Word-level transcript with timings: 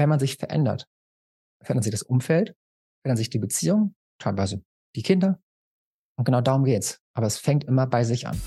wenn 0.00 0.08
man 0.08 0.18
sich 0.18 0.36
verändert, 0.36 0.88
verändert 1.62 1.84
sich 1.84 1.90
das 1.90 2.02
Umfeld, 2.02 2.54
verändert 3.02 3.18
sich 3.18 3.28
die 3.28 3.38
Beziehung, 3.38 3.94
teilweise 4.18 4.62
die 4.96 5.02
Kinder. 5.02 5.38
Und 6.16 6.24
genau 6.24 6.40
darum 6.40 6.64
geht's. 6.64 7.00
Aber 7.12 7.26
es 7.26 7.36
fängt 7.36 7.64
immer 7.64 7.86
bei 7.86 8.02
sich 8.02 8.26
an. 8.26 8.40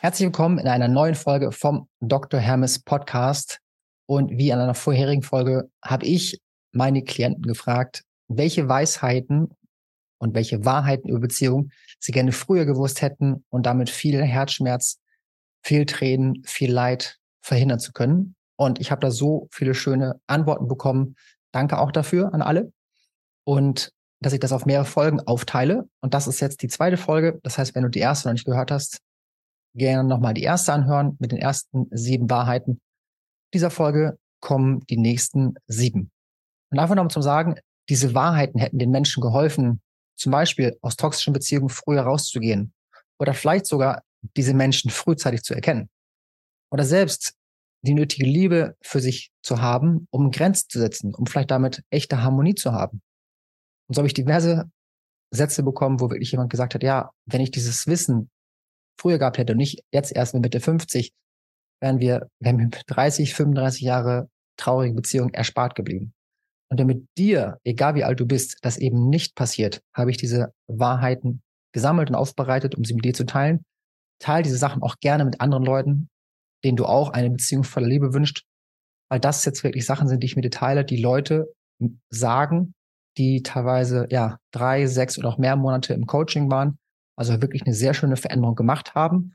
Herzlich 0.00 0.26
willkommen 0.26 0.58
in 0.58 0.68
einer 0.68 0.88
neuen 0.88 1.14
Folge 1.14 1.50
vom 1.50 1.88
Dr. 2.00 2.40
Hermes 2.40 2.78
Podcast. 2.80 3.60
Und 4.06 4.32
wie 4.32 4.50
in 4.50 4.58
einer 4.58 4.74
vorherigen 4.74 5.22
Folge 5.22 5.70
habe 5.82 6.04
ich 6.04 6.38
meine 6.72 7.02
Klienten 7.04 7.44
gefragt, 7.44 8.04
welche 8.28 8.68
Weisheiten 8.68 9.48
und 10.18 10.34
welche 10.34 10.62
Wahrheiten 10.66 11.08
über 11.08 11.20
Beziehungen 11.20 11.72
sie 11.98 12.12
gerne 12.12 12.32
früher 12.32 12.66
gewusst 12.66 13.00
hätten 13.00 13.46
und 13.48 13.64
damit 13.64 13.88
viel 13.88 14.22
Herzschmerz, 14.22 14.98
viel 15.64 15.86
Tränen, 15.86 16.42
viel 16.44 16.70
Leid 16.70 17.18
verhindern 17.40 17.78
zu 17.78 17.92
können. 17.92 18.34
Und 18.56 18.80
ich 18.80 18.90
habe 18.90 19.00
da 19.00 19.10
so 19.10 19.48
viele 19.50 19.74
schöne 19.74 20.20
Antworten 20.26 20.68
bekommen. 20.68 21.16
Danke 21.52 21.78
auch 21.78 21.92
dafür 21.92 22.32
an 22.34 22.42
alle. 22.42 22.72
Und 23.44 23.92
dass 24.20 24.32
ich 24.32 24.40
das 24.40 24.52
auf 24.52 24.66
mehrere 24.66 24.84
Folgen 24.84 25.20
aufteile. 25.20 25.88
Und 26.00 26.14
das 26.14 26.28
ist 26.28 26.40
jetzt 26.40 26.62
die 26.62 26.68
zweite 26.68 26.96
Folge. 26.96 27.40
Das 27.42 27.58
heißt, 27.58 27.74
wenn 27.74 27.82
du 27.82 27.88
die 27.88 27.98
erste 27.98 28.28
noch 28.28 28.34
nicht 28.34 28.46
gehört 28.46 28.70
hast, 28.70 28.98
gerne 29.74 30.08
nochmal 30.08 30.34
die 30.34 30.42
erste 30.42 30.72
anhören 30.72 31.16
mit 31.18 31.32
den 31.32 31.38
ersten 31.38 31.88
sieben 31.90 32.30
Wahrheiten. 32.30 32.80
Dieser 33.52 33.70
Folge 33.70 34.18
kommen 34.40 34.80
die 34.86 34.96
nächsten 34.96 35.54
sieben. 35.66 36.10
Und 36.70 36.78
einfach 36.78 36.94
nochmal 36.94 37.10
zum 37.10 37.22
Sagen, 37.22 37.56
diese 37.88 38.14
Wahrheiten 38.14 38.58
hätten 38.58 38.78
den 38.78 38.90
Menschen 38.90 39.20
geholfen, 39.20 39.80
zum 40.14 40.32
Beispiel 40.32 40.78
aus 40.82 40.96
toxischen 40.96 41.32
Beziehungen 41.32 41.68
früher 41.68 42.02
rauszugehen 42.02 42.72
oder 43.18 43.34
vielleicht 43.34 43.66
sogar 43.66 44.02
diese 44.36 44.54
Menschen 44.54 44.90
frühzeitig 44.90 45.42
zu 45.42 45.54
erkennen. 45.54 45.88
Oder 46.70 46.84
selbst 46.84 47.34
die 47.82 47.94
nötige 47.94 48.24
Liebe 48.24 48.76
für 48.82 49.00
sich 49.00 49.32
zu 49.42 49.60
haben, 49.60 50.06
um 50.10 50.30
Grenzen 50.30 50.68
zu 50.68 50.78
setzen, 50.78 51.14
um 51.14 51.26
vielleicht 51.26 51.50
damit 51.50 51.82
echte 51.90 52.22
Harmonie 52.22 52.54
zu 52.54 52.72
haben. 52.72 53.02
Und 53.88 53.94
so 53.94 54.00
habe 54.00 54.06
ich 54.06 54.14
diverse 54.14 54.70
Sätze 55.32 55.62
bekommen, 55.62 56.00
wo 56.00 56.10
wirklich 56.10 56.30
jemand 56.30 56.50
gesagt 56.50 56.74
hat, 56.74 56.82
ja, 56.82 57.10
wenn 57.26 57.40
ich 57.40 57.50
dieses 57.50 57.86
Wissen 57.86 58.30
früher 59.00 59.18
gehabt 59.18 59.38
hätte 59.38 59.52
und 59.52 59.58
nicht 59.58 59.82
jetzt 59.92 60.14
erst 60.14 60.34
mit 60.34 60.42
Mitte 60.42 60.60
50, 60.60 61.12
wären 61.80 61.98
wir, 61.98 62.28
wären 62.38 62.58
wir 62.58 62.66
mit 62.66 62.82
30, 62.86 63.34
35 63.34 63.82
Jahre 63.82 64.28
traurige 64.56 64.94
Beziehung 64.94 65.30
erspart 65.30 65.74
geblieben. 65.74 66.14
Und 66.70 66.78
damit 66.78 67.06
dir, 67.18 67.58
egal 67.64 67.96
wie 67.96 68.04
alt 68.04 68.20
du 68.20 68.26
bist, 68.26 68.58
das 68.62 68.78
eben 68.78 69.08
nicht 69.08 69.34
passiert, 69.34 69.82
habe 69.94 70.10
ich 70.10 70.16
diese 70.16 70.54
Wahrheiten 70.68 71.42
gesammelt 71.74 72.10
und 72.10 72.16
aufbereitet, 72.16 72.76
um 72.76 72.84
sie 72.84 72.94
mit 72.94 73.04
dir 73.04 73.14
zu 73.14 73.26
teilen. 73.26 73.64
Teil 74.20 74.42
diese 74.42 74.56
Sachen 74.56 74.82
auch 74.82 74.96
gerne 75.00 75.24
mit 75.24 75.40
anderen 75.40 75.64
Leuten, 75.64 76.08
denen 76.64 76.76
du 76.76 76.86
auch 76.86 77.10
eine 77.10 77.30
Beziehung 77.30 77.64
voller 77.64 77.88
Liebe 77.88 78.14
wünscht, 78.14 78.44
weil 79.08 79.20
das 79.20 79.44
jetzt 79.44 79.64
wirklich 79.64 79.86
Sachen 79.86 80.08
sind, 80.08 80.22
die 80.22 80.26
ich 80.26 80.36
mit 80.36 80.44
dir 80.44 80.50
teile, 80.50 80.84
die 80.84 80.96
Leute 80.96 81.52
sagen, 82.10 82.74
die 83.18 83.42
teilweise 83.42 84.06
ja 84.10 84.38
drei, 84.52 84.86
sechs 84.86 85.18
oder 85.18 85.28
auch 85.28 85.38
mehr 85.38 85.56
Monate 85.56 85.94
im 85.94 86.06
Coaching 86.06 86.50
waren, 86.50 86.78
also 87.16 87.40
wirklich 87.42 87.62
eine 87.62 87.74
sehr 87.74 87.94
schöne 87.94 88.16
Veränderung 88.16 88.54
gemacht 88.54 88.94
haben 88.94 89.34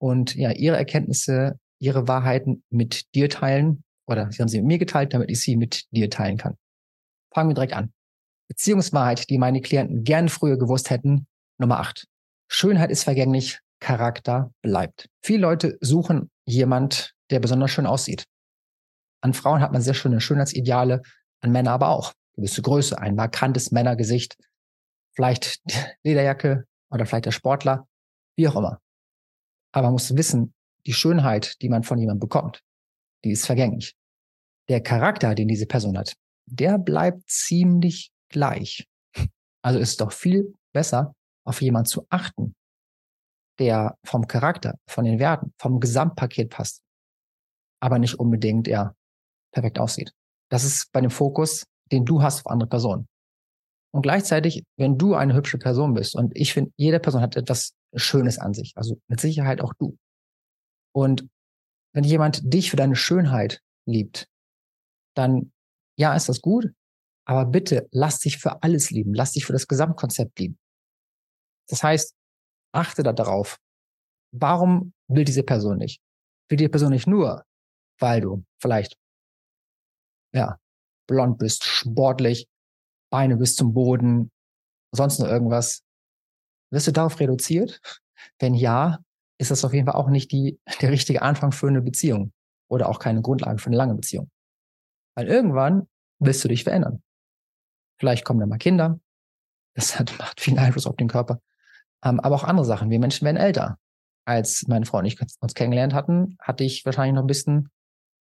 und 0.00 0.34
ja 0.34 0.50
ihre 0.50 0.76
Erkenntnisse, 0.76 1.58
ihre 1.80 2.08
Wahrheiten 2.08 2.64
mit 2.70 3.14
dir 3.14 3.28
teilen 3.28 3.84
oder 4.06 4.30
sie 4.32 4.40
haben 4.42 4.48
sie 4.48 4.58
mit 4.58 4.66
mir 4.66 4.78
geteilt, 4.78 5.14
damit 5.14 5.30
ich 5.30 5.40
sie 5.40 5.56
mit 5.56 5.84
dir 5.90 6.10
teilen 6.10 6.36
kann. 6.36 6.56
Fangen 7.32 7.50
wir 7.50 7.54
direkt 7.54 7.74
an. 7.74 7.92
Beziehungswahrheit, 8.48 9.30
die 9.30 9.38
meine 9.38 9.60
Klienten 9.60 10.04
gern 10.04 10.28
früher 10.28 10.58
gewusst 10.58 10.90
hätten. 10.90 11.26
Nummer 11.58 11.80
acht. 11.80 12.06
Schönheit 12.48 12.90
ist 12.90 13.04
vergänglich, 13.04 13.60
Charakter 13.80 14.52
bleibt. 14.62 15.08
Viele 15.22 15.40
Leute 15.40 15.78
suchen 15.80 16.30
jemand, 16.46 17.14
der 17.30 17.40
besonders 17.40 17.70
schön 17.70 17.86
aussieht. 17.86 18.24
An 19.20 19.34
Frauen 19.34 19.60
hat 19.60 19.72
man 19.72 19.82
sehr 19.82 19.94
schöne 19.94 20.20
Schönheitsideale, 20.20 21.02
an 21.40 21.52
Männer 21.52 21.72
aber 21.72 21.88
auch. 21.88 22.12
Gewisse 22.36 22.62
Größe, 22.62 22.98
ein 22.98 23.14
markantes 23.14 23.70
Männergesicht, 23.70 24.36
vielleicht 25.14 25.60
Lederjacke 26.02 26.64
oder 26.90 27.06
vielleicht 27.06 27.26
der 27.26 27.32
Sportler, 27.32 27.86
wie 28.36 28.48
auch 28.48 28.56
immer. 28.56 28.80
Aber 29.72 29.86
man 29.86 29.92
muss 29.94 30.14
wissen, 30.16 30.54
die 30.86 30.92
Schönheit, 30.92 31.60
die 31.62 31.68
man 31.68 31.82
von 31.82 31.98
jemandem 31.98 32.20
bekommt, 32.20 32.60
die 33.24 33.30
ist 33.30 33.46
vergänglich. 33.46 33.94
Der 34.68 34.82
Charakter, 34.82 35.34
den 35.34 35.48
diese 35.48 35.66
Person 35.66 35.96
hat, 35.96 36.14
der 36.46 36.78
bleibt 36.78 37.22
ziemlich 37.28 38.10
gleich. 38.28 38.86
Also 39.62 39.78
ist 39.78 40.00
doch 40.00 40.12
viel 40.12 40.54
besser, 40.72 41.14
auf 41.46 41.62
jemanden 41.62 41.88
zu 41.88 42.06
achten, 42.10 42.54
der 43.58 43.96
vom 44.04 44.26
Charakter, 44.26 44.78
von 44.88 45.04
den 45.04 45.18
Werten, 45.18 45.52
vom 45.58 45.80
Gesamtpaket 45.80 46.50
passt, 46.50 46.82
aber 47.80 47.98
nicht 47.98 48.18
unbedingt 48.18 48.66
ja 48.66 48.94
perfekt 49.52 49.78
aussieht. 49.78 50.12
Das 50.50 50.64
ist 50.64 50.90
bei 50.92 51.00
dem 51.00 51.10
Fokus, 51.10 51.64
den 51.92 52.04
du 52.04 52.22
hast 52.22 52.40
auf 52.40 52.50
andere 52.50 52.68
Personen. 52.68 53.08
Und 53.92 54.02
gleichzeitig, 54.02 54.64
wenn 54.76 54.98
du 54.98 55.14
eine 55.14 55.34
hübsche 55.34 55.58
Person 55.58 55.94
bist, 55.94 56.16
und 56.16 56.36
ich 56.36 56.52
finde, 56.52 56.72
jede 56.76 56.98
Person 56.98 57.22
hat 57.22 57.36
etwas 57.36 57.74
Schönes 57.94 58.38
an 58.38 58.52
sich, 58.52 58.72
also 58.76 59.00
mit 59.06 59.20
Sicherheit 59.20 59.60
auch 59.60 59.72
du. 59.74 59.96
Und 60.92 61.28
wenn 61.92 62.04
jemand 62.04 62.52
dich 62.52 62.70
für 62.70 62.76
deine 62.76 62.96
Schönheit 62.96 63.60
liebt, 63.86 64.28
dann 65.14 65.52
ja, 65.96 66.14
ist 66.14 66.28
das 66.28 66.40
gut, 66.40 66.72
aber 67.24 67.46
bitte 67.46 67.88
lass 67.92 68.18
dich 68.18 68.38
für 68.38 68.62
alles 68.62 68.90
lieben, 68.90 69.14
lass 69.14 69.32
dich 69.32 69.46
für 69.46 69.52
das 69.52 69.68
Gesamtkonzept 69.68 70.38
lieben. 70.40 70.58
Das 71.68 71.82
heißt, 71.82 72.14
achte 72.74 73.02
da 73.02 73.12
darauf, 73.12 73.58
warum 74.32 74.92
will 75.08 75.24
diese 75.24 75.42
Person 75.42 75.78
nicht? 75.78 76.00
Will 76.48 76.58
die 76.58 76.68
Person 76.68 76.90
nicht 76.90 77.06
nur, 77.06 77.44
weil 77.98 78.20
du 78.20 78.44
vielleicht, 78.60 78.96
ja, 80.34 80.58
blond 81.06 81.38
bist, 81.38 81.64
sportlich, 81.64 82.48
Beine 83.10 83.36
bis 83.36 83.54
zum 83.54 83.72
Boden, 83.72 84.30
sonst 84.92 85.18
nur 85.18 85.28
irgendwas. 85.28 85.82
Wirst 86.72 86.88
du 86.88 86.92
darauf 86.92 87.20
reduziert? 87.20 87.80
Wenn 88.38 88.54
ja, 88.54 88.98
ist 89.38 89.50
das 89.50 89.64
auf 89.64 89.72
jeden 89.72 89.86
Fall 89.86 89.94
auch 89.94 90.08
nicht 90.08 90.32
die, 90.32 90.58
der 90.80 90.90
richtige 90.90 91.22
Anfang 91.22 91.52
für 91.52 91.68
eine 91.68 91.82
Beziehung 91.82 92.32
oder 92.68 92.88
auch 92.88 92.98
keine 92.98 93.22
Grundlage 93.22 93.58
für 93.58 93.68
eine 93.68 93.76
lange 93.76 93.94
Beziehung. 93.94 94.30
Weil 95.16 95.28
irgendwann 95.28 95.88
willst 96.18 96.42
du 96.44 96.48
dich 96.48 96.64
verändern. 96.64 97.02
Vielleicht 98.00 98.24
kommen 98.24 98.40
dann 98.40 98.48
mal 98.48 98.58
Kinder. 98.58 98.98
Das 99.76 99.98
hat, 99.98 100.16
macht 100.18 100.40
viel 100.40 100.58
Einfluss 100.58 100.86
auf 100.86 100.96
den 100.96 101.08
Körper. 101.08 101.40
Ähm, 102.04 102.20
aber 102.20 102.36
auch 102.36 102.44
andere 102.44 102.66
Sachen. 102.66 102.90
Wir 102.90 103.00
Menschen 103.00 103.24
werden 103.24 103.36
älter. 103.36 103.78
Als 104.26 104.66
meine 104.68 104.86
Frau 104.86 104.98
und 104.98 105.06
ich 105.06 105.20
uns 105.20 105.54
kennengelernt 105.54 105.94
hatten, 105.94 106.36
hatte 106.40 106.64
ich 106.64 106.84
wahrscheinlich 106.84 107.14
noch 107.14 107.22
ein 107.22 107.26
bisschen 107.26 107.70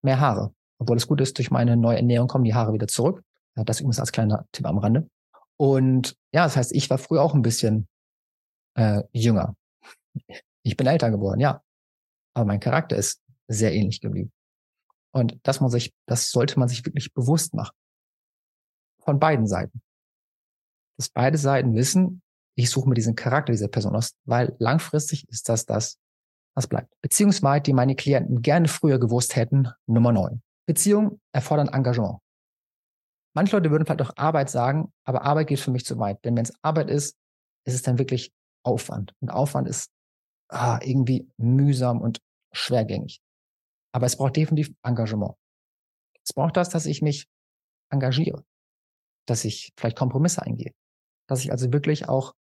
mehr 0.02 0.20
Haare. 0.20 0.54
Obwohl 0.80 0.98
es 0.98 1.08
gut 1.08 1.22
ist, 1.22 1.38
durch 1.38 1.52
meine 1.52 1.78
neue 1.78 1.98
Ernährung 1.98 2.28
kommen 2.28 2.44
die 2.44 2.54
Haare 2.54 2.74
wieder 2.74 2.88
zurück. 2.88 3.24
Das 3.56 3.80
übrigens 3.80 4.00
als 4.00 4.12
kleiner 4.12 4.46
Tipp 4.52 4.66
am 4.66 4.80
Rande. 4.80 5.10
Und 5.58 6.18
ja, 6.34 6.44
das 6.44 6.58
heißt, 6.58 6.74
ich 6.74 6.90
war 6.90 6.98
früher 6.98 7.22
auch 7.22 7.34
ein 7.34 7.42
bisschen 7.42 7.88
äh, 8.76 9.04
jünger. 9.12 9.56
Ich 10.64 10.76
bin 10.76 10.88
älter 10.88 11.12
geworden, 11.12 11.40
ja. 11.40 11.62
Aber 12.34 12.46
mein 12.46 12.60
Charakter 12.60 12.98
ist 12.98 13.22
sehr 13.48 13.74
ähnlich 13.74 14.02
geblieben. 14.02 14.32
Und 15.12 15.40
das 15.44 15.62
muss 15.62 15.74
ich, 15.76 15.94
das 16.08 16.32
sollte 16.32 16.58
man 16.58 16.68
sich 16.68 16.84
wirklich 16.86 17.14
bewusst 17.14 17.54
machen. 17.54 17.76
Von 19.04 19.20
beiden 19.20 19.46
Seiten. 19.46 19.82
Dass 20.98 21.10
beide 21.10 21.38
Seiten 21.38 21.76
wissen, 21.76 22.23
ich 22.56 22.70
suche 22.70 22.88
mir 22.88 22.96
diesen 22.96 23.16
Charakter 23.16 23.52
dieser 23.52 23.68
Person 23.68 23.96
aus, 23.96 24.14
weil 24.26 24.56
langfristig 24.60 25.28
ist 25.30 25.50
das 25.50 25.66
das, 25.66 25.98
was 26.56 26.68
bleibt. 26.68 26.94
Beziehungsweise, 27.02 27.62
die 27.62 27.74
meine 27.74 27.96
Klienten 27.96 28.42
gerne 28.42 28.68
früher 28.68 29.00
gewusst 29.00 29.36
hätten, 29.36 29.70
Nummer 29.88 30.12
neun. 30.12 30.42
Beziehungen 30.68 31.20
erfordern 31.34 31.68
Engagement. 31.68 32.20
Manche 33.36 33.56
Leute 33.56 33.72
würden 33.72 33.86
vielleicht 33.86 34.04
auch 34.04 34.16
Arbeit 34.16 34.50
sagen, 34.50 34.94
aber 35.06 35.24
Arbeit 35.24 35.48
geht 35.48 35.60
für 35.60 35.72
mich 35.72 35.86
zu 35.86 35.98
weit. 35.98 36.24
Denn 36.24 36.36
wenn 36.36 36.44
es 36.44 36.54
Arbeit 36.62 36.90
ist, 36.90 37.18
ist 37.66 37.74
es 37.74 37.82
dann 37.82 37.98
wirklich 37.98 38.32
Aufwand. 38.64 39.14
Und 39.20 39.30
Aufwand 39.30 39.68
ist 39.68 39.90
ah, 40.50 40.80
irgendwie 40.84 41.28
mühsam 41.38 42.00
und 42.00 42.22
schwergängig. 42.52 43.20
Aber 43.92 44.06
es 44.06 44.18
braucht 44.18 44.36
definitiv 44.36 44.74
Engagement. 44.84 45.34
Es 46.24 46.34
braucht 46.34 46.56
das, 46.56 46.70
dass 46.70 46.86
ich 46.86 47.02
mich 47.02 47.28
engagiere, 47.92 48.44
dass 49.28 49.44
ich 49.44 49.74
vielleicht 49.78 49.98
Kompromisse 49.98 50.42
eingehe, 50.44 50.74
dass 51.28 51.44
ich 51.44 51.52
also 51.52 51.74
wirklich 51.74 52.08
auch 52.08 52.34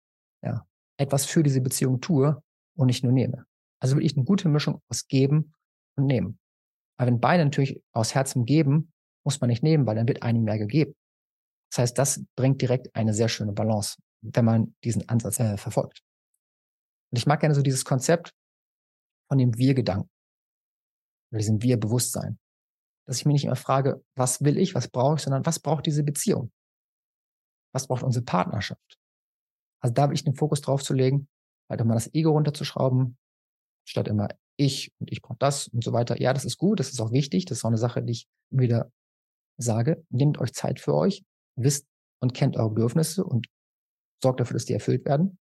ja, 0.43 0.67
etwas 0.99 1.27
für 1.27 1.43
diese 1.43 1.61
Beziehung 1.61 2.01
tue 2.01 2.43
und 2.77 2.87
nicht 2.87 3.05
nur 3.05 3.13
nehme. 3.13 3.47
Also 3.81 3.97
wirklich 3.97 4.17
eine 4.17 4.25
gute 4.25 4.49
Mischung 4.49 4.83
aus 4.89 5.07
Geben 5.07 5.55
und 5.97 6.07
Nehmen. 6.07 6.39
Aber 6.99 7.07
wenn 7.07 7.21
beide 7.21 7.45
natürlich 7.45 7.83
aus 7.93 8.15
Herzen 8.15 8.45
geben, 8.45 8.93
muss 9.25 9.41
man 9.41 9.49
nicht 9.49 9.63
nehmen, 9.63 9.87
weil 9.87 9.97
dann 9.97 10.09
wird 10.09 10.23
einem 10.23 10.45
mehr 10.45 10.59
gegeben. 10.59 10.95
Das 11.71 11.79
heißt, 11.79 11.99
das 11.99 12.23
bringt 12.37 12.61
direkt 12.61 12.95
eine 12.95 13.15
sehr 13.15 13.29
schöne 13.29 13.53
Balance, 13.53 13.97
wenn 14.23 14.45
man 14.45 14.75
diesen 14.85 15.09
Ansatz 15.09 15.39
äh, 15.41 15.57
verfolgt. 15.57 16.03
Und 17.11 17.19
ich 17.19 17.27
mag 17.27 17.41
gerne 17.41 17.55
so 17.55 17.63
dieses 17.63 17.85
Konzept 17.85 18.33
von 19.29 19.39
dem 19.39 19.57
Wir-Gedanken 19.57 20.11
oder 21.31 21.39
diesem 21.39 21.63
Wir-Bewusstsein. 21.63 22.39
Dass 23.07 23.19
ich 23.19 23.27
mir 23.27 23.33
nicht 23.33 23.45
immer 23.45 23.57
frage, 23.57 24.05
was 24.15 24.43
will 24.43 24.59
ich, 24.59 24.75
was 24.75 24.89
brauche 24.89 25.17
ich, 25.17 25.23
sondern 25.23 25.47
was 25.47 25.59
braucht 25.59 25.87
diese 25.87 26.05
Beziehung? 26.05 26.53
Was 27.73 27.87
braucht 27.87 28.03
unsere 28.03 28.25
Partnerschaft? 28.25 29.00
Also 29.83 29.95
da 29.95 30.09
will 30.09 30.15
ich 30.15 30.25
den 30.25 30.35
Fokus 30.35 30.61
drauf 30.61 30.83
zu 30.83 30.95
legen, 30.95 31.29
halt 31.69 31.81
immer 31.81 31.95
das 31.95 32.13
Ego 32.15 32.31
runterzuschrauben, 32.31 33.17
statt 33.89 34.09
immer 34.09 34.29
ich 34.57 34.93
und 34.99 35.11
ich 35.11 35.23
brauche 35.23 35.39
das 35.39 35.69
und 35.69 35.83
so 35.83 35.93
weiter. 35.93 36.21
Ja, 36.21 36.33
das 36.33 36.45
ist 36.45 36.59
gut, 36.59 36.81
das 36.81 36.91
ist 36.91 37.01
auch 37.01 37.13
wichtig, 37.13 37.47
das 37.47 37.59
ist 37.59 37.65
auch 37.65 37.71
eine 37.71 37.79
Sache, 37.79 38.03
die 38.03 38.13
ich 38.13 38.29
wieder 38.51 38.93
sage. 39.57 40.05
Nehmt 40.11 40.39
euch 40.39 40.53
Zeit 40.53 40.81
für 40.81 40.95
euch, 40.95 41.25
wisst 41.57 41.87
und 42.21 42.35
kennt 42.35 42.57
eure 42.57 42.71
Bedürfnisse 42.71 43.25
und 43.25 43.47
sorgt 44.23 44.41
dafür, 44.41 44.55
dass 44.55 44.67
die 44.67 44.75
erfüllt 44.75 45.05
werden. 45.07 45.39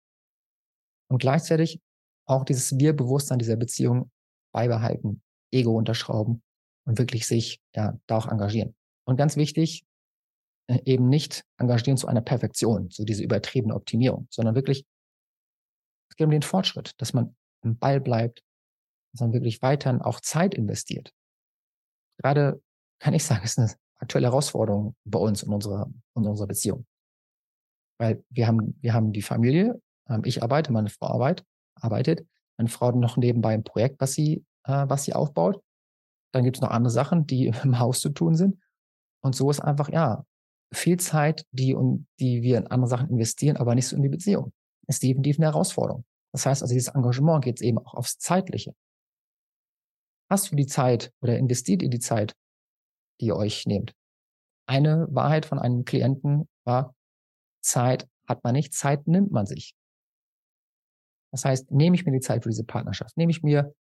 Und 1.10 1.20
gleichzeitig 1.20 1.82
auch 2.26 2.46
dieses 2.46 2.78
Wir-Bewusstsein 2.78 3.40
dieser 3.40 3.56
Beziehung 3.56 4.12
beibehalten, 4.54 5.22
Ego 5.52 5.78
unterschrauben 5.78 6.44
und 6.86 6.98
wirklich 6.98 7.28
sich 7.28 7.60
ja 7.76 8.00
da 8.08 8.18
auch 8.18 8.28
engagieren. 8.28 8.76
Und 9.06 9.18
ganz 9.18 9.36
wichtig, 9.36 9.84
eben 10.86 11.10
nicht 11.10 11.44
engagieren 11.58 11.98
zu 11.98 12.08
einer 12.08 12.22
Perfektion, 12.22 12.90
so 12.92 13.04
diese 13.04 13.24
übertriebene 13.24 13.74
Optimierung, 13.74 14.28
sondern 14.30 14.56
wirklich, 14.56 14.86
es 16.10 16.16
geht 16.16 16.26
um 16.26 16.32
den 16.32 16.42
Fortschritt, 16.42 16.94
dass 16.98 17.14
man 17.14 17.36
im 17.64 17.78
Ball 17.78 18.00
bleibt, 18.00 18.44
dass 19.14 19.22
man 19.22 19.34
wirklich 19.34 19.62
weiterhin 19.62 20.02
auch 20.02 20.20
Zeit 20.20 20.54
investiert. 20.54 21.12
Gerade 22.18 22.62
kann 23.00 23.14
ich 23.14 23.24
sagen, 23.24 23.44
ist 23.44 23.58
eine 23.58 23.74
aktuelle 23.98 24.28
Herausforderung 24.28 24.96
bei 25.06 25.20
uns 25.20 25.44
in 25.44 25.52
unserer, 25.52 25.90
in 26.16 26.26
unserer 26.26 26.48
Beziehung. 26.48 26.86
Weil 28.00 28.24
wir 28.30 28.48
haben, 28.48 28.78
wir 28.82 28.94
haben 28.94 29.12
die 29.12 29.22
Familie, 29.22 29.82
ich 30.24 30.42
arbeite, 30.42 30.72
meine 30.72 30.90
Frau 30.90 31.08
arbeitet, 31.08 31.46
arbeitet, 31.76 32.28
meine 32.58 32.70
Frau 32.70 32.92
noch 32.92 33.18
nebenbei 33.18 33.54
ein 33.54 33.64
Projekt, 33.64 34.00
was 34.02 34.14
sie, 34.14 34.46
äh, 34.66 34.86
was 34.88 35.04
sie 35.04 35.14
aufbaut. 35.14 35.62
Dann 36.34 36.44
gibt 36.44 36.58
es 36.58 36.62
noch 36.62 36.72
andere 36.72 36.92
Sachen, 36.92 37.28
die 37.28 37.48
im 37.64 37.80
Haus 37.80 38.00
zu 38.00 38.10
tun 38.10 38.36
sind. 38.36 38.60
Und 39.22 39.36
so 39.36 39.50
ist 39.50 39.60
einfach, 39.60 39.90
ja, 39.90 40.26
viel 40.74 41.00
Zeit, 41.00 41.46
die, 41.52 41.74
und, 41.74 42.08
die 42.20 42.42
wir 42.42 42.58
in 42.58 42.68
andere 42.68 42.90
Sachen 42.90 43.10
investieren, 43.10 43.58
aber 43.58 43.76
nicht 43.76 43.88
so 43.88 43.96
in 43.96 44.04
die 44.04 44.10
Beziehung. 44.10 44.52
Ist 44.88 45.04
definitiv 45.04 45.38
eine 45.38 45.48
Herausforderung. 45.48 46.04
Das 46.32 46.46
heißt 46.46 46.62
also, 46.62 46.74
dieses 46.74 46.94
Engagement 46.94 47.44
geht 47.44 47.62
eben 47.62 47.78
auch 47.80 47.94
aufs 47.94 48.18
Zeitliche. 48.18 48.74
Hast 50.30 50.52
du 50.52 50.56
die 50.56 50.68
Zeit 50.68 51.12
oder 51.22 51.38
investiert 51.38 51.82
ihr 51.82 51.90
die 51.90 52.00
Zeit, 52.00 52.36
die 53.20 53.28
ihr 53.28 53.36
euch 53.36 53.66
nehmt? 53.66 53.94
Eine 54.68 55.08
Wahrheit 55.10 55.46
von 55.46 55.58
einem 55.58 55.86
Klienten 55.86 56.48
war, 56.66 56.94
Zeit 57.62 58.08
hat 58.28 58.44
man 58.44 58.54
nicht, 58.54 58.74
Zeit 58.74 59.08
nimmt 59.08 59.32
man 59.32 59.48
sich. 59.48 59.74
Das 61.32 61.46
heißt, 61.46 61.72
nehme 61.72 61.96
ich 61.96 62.06
mir 62.06 62.12
die 62.12 62.20
Zeit 62.20 62.44
für 62.44 62.50
diese 62.50 62.64
Partnerschaft, 62.64 63.18
nehme 63.18 63.32
ich 63.32 63.42
mir 63.42 63.74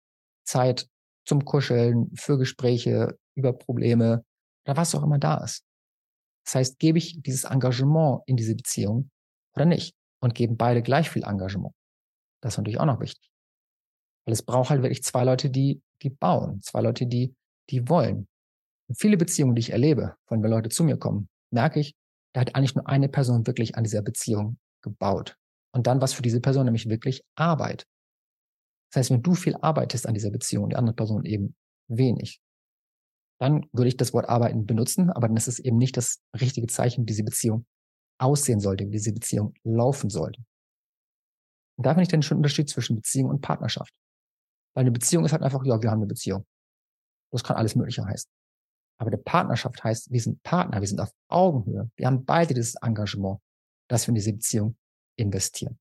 Zeit 0.45 0.89
zum 1.27 1.45
Kuscheln, 1.45 2.11
für 2.15 2.39
Gespräche 2.39 3.19
über 3.35 3.53
Probleme 3.53 4.25
oder 4.67 4.77
was 4.77 4.95
auch 4.95 5.03
immer 5.03 5.19
da 5.19 5.45
ist. 5.45 5.68
Das 6.49 6.55
heißt, 6.55 6.79
gebe 6.79 6.97
ich 6.97 7.21
dieses 7.21 7.45
Engagement 7.45 8.23
in 8.25 8.39
diese 8.39 8.55
Beziehung 8.55 9.11
oder 9.55 9.67
nicht? 9.67 9.95
Und 10.23 10.35
geben 10.35 10.57
beide 10.57 10.83
gleich 10.83 11.11
viel 11.11 11.23
Engagement. 11.23 11.75
Das 12.41 12.55
ist 12.55 12.57
natürlich 12.57 12.81
auch 12.81 12.87
noch 12.87 13.01
wichtig. 13.01 13.31
Weil 14.25 14.33
es 14.33 14.43
braucht 14.43 14.71
halt 14.71 14.81
wirklich 14.81 15.03
zwei 15.03 15.25
Leute, 15.25 15.51
die, 15.51 15.83
die 16.01 16.09
bauen, 16.09 16.63
zwei 16.63 16.81
Leute, 16.81 17.07
die, 17.07 17.35
die 17.69 17.87
wollen. 17.91 18.29
Und 18.89 18.99
viele 18.99 19.19
Beziehungen, 19.19 19.57
die 19.57 19.61
ich 19.61 19.73
erlebe, 19.73 20.17
von 20.27 20.43
wenn 20.43 20.51
Leute 20.51 20.71
zu 20.71 20.85
mir 20.85 20.97
kommen, 20.97 21.29
merke 21.53 21.81
ich, 21.81 21.95
da 22.33 22.41
hat 22.41 22.55
eigentlich 22.55 22.75
nur 22.75 22.89
eine 22.89 23.11
Person 23.11 23.47
wirklich 23.47 23.77
an 23.77 23.85
dieser 23.85 24.01
Beziehung 24.01 24.59
gebaut. 24.83 25.37
Und 25.75 25.87
dann 25.87 26.01
was 26.01 26.15
für 26.15 26.23
diese 26.23 26.41
Person, 26.41 26.65
nämlich 26.65 26.89
wirklich 26.89 27.23
Arbeit. 27.37 27.85
Das 28.91 29.01
heißt, 29.01 29.11
wenn 29.11 29.23
du 29.23 29.35
viel 29.35 29.55
arbeitest 29.61 30.07
an 30.07 30.15
dieser 30.15 30.31
Beziehung, 30.31 30.71
die 30.71 30.77
andere 30.77 30.97
Person 30.97 31.27
eben 31.27 31.55
wenig, 31.89 32.41
dann 33.41 33.67
würde 33.73 33.89
ich 33.89 33.97
das 33.97 34.13
Wort 34.13 34.29
arbeiten 34.29 34.67
benutzen, 34.67 35.11
aber 35.11 35.29
dann 35.29 35.37
ist 35.37 35.49
es 35.49 35.59
eben 35.59 35.77
nicht 35.77 35.97
das 35.97 36.21
richtige 36.39 36.67
Zeichen, 36.67 37.03
wie 37.03 37.07
diese 37.07 37.25
Beziehung 37.25 37.67
aussehen 38.21 38.61
sollte, 38.61 38.87
wie 38.87 38.93
diese 38.93 39.13
Beziehung 39.13 39.55
laufen 39.65 40.11
sollte. 40.11 40.43
Und 41.77 41.87
da 41.87 41.91
finde 41.91 42.03
ich 42.03 42.09
den 42.09 42.23
schon 42.23 42.39
Unterschied 42.39 42.69
zwischen 42.69 42.97
Beziehung 42.97 43.31
und 43.31 43.41
Partnerschaft. 43.41 43.93
Weil 44.75 44.83
eine 44.83 44.91
Beziehung 44.91 45.25
ist 45.25 45.33
halt 45.33 45.43
einfach, 45.43 45.65
ja, 45.65 45.81
wir 45.81 45.91
haben 45.91 46.01
eine 46.01 46.09
Beziehung. 46.09 46.45
Das 47.33 47.45
kann 47.45 47.57
alles 47.57 47.77
Mögliche 47.77 48.05
heißen. 48.05 48.29
Aber 49.01 49.11
eine 49.11 49.19
Partnerschaft 49.19 49.85
heißt, 49.85 50.11
wir 50.11 50.21
sind 50.21 50.43
Partner, 50.43 50.81
wir 50.81 50.89
sind 50.89 51.01
auf 51.01 51.13
Augenhöhe. 51.29 51.89
Wir 51.97 52.07
haben 52.07 52.25
beide 52.25 52.55
dieses 52.55 52.75
Engagement, 52.83 53.39
dass 53.89 54.07
wir 54.07 54.11
in 54.11 54.17
diese 54.17 54.33
Beziehung 54.33 54.77
investieren. 55.17 55.79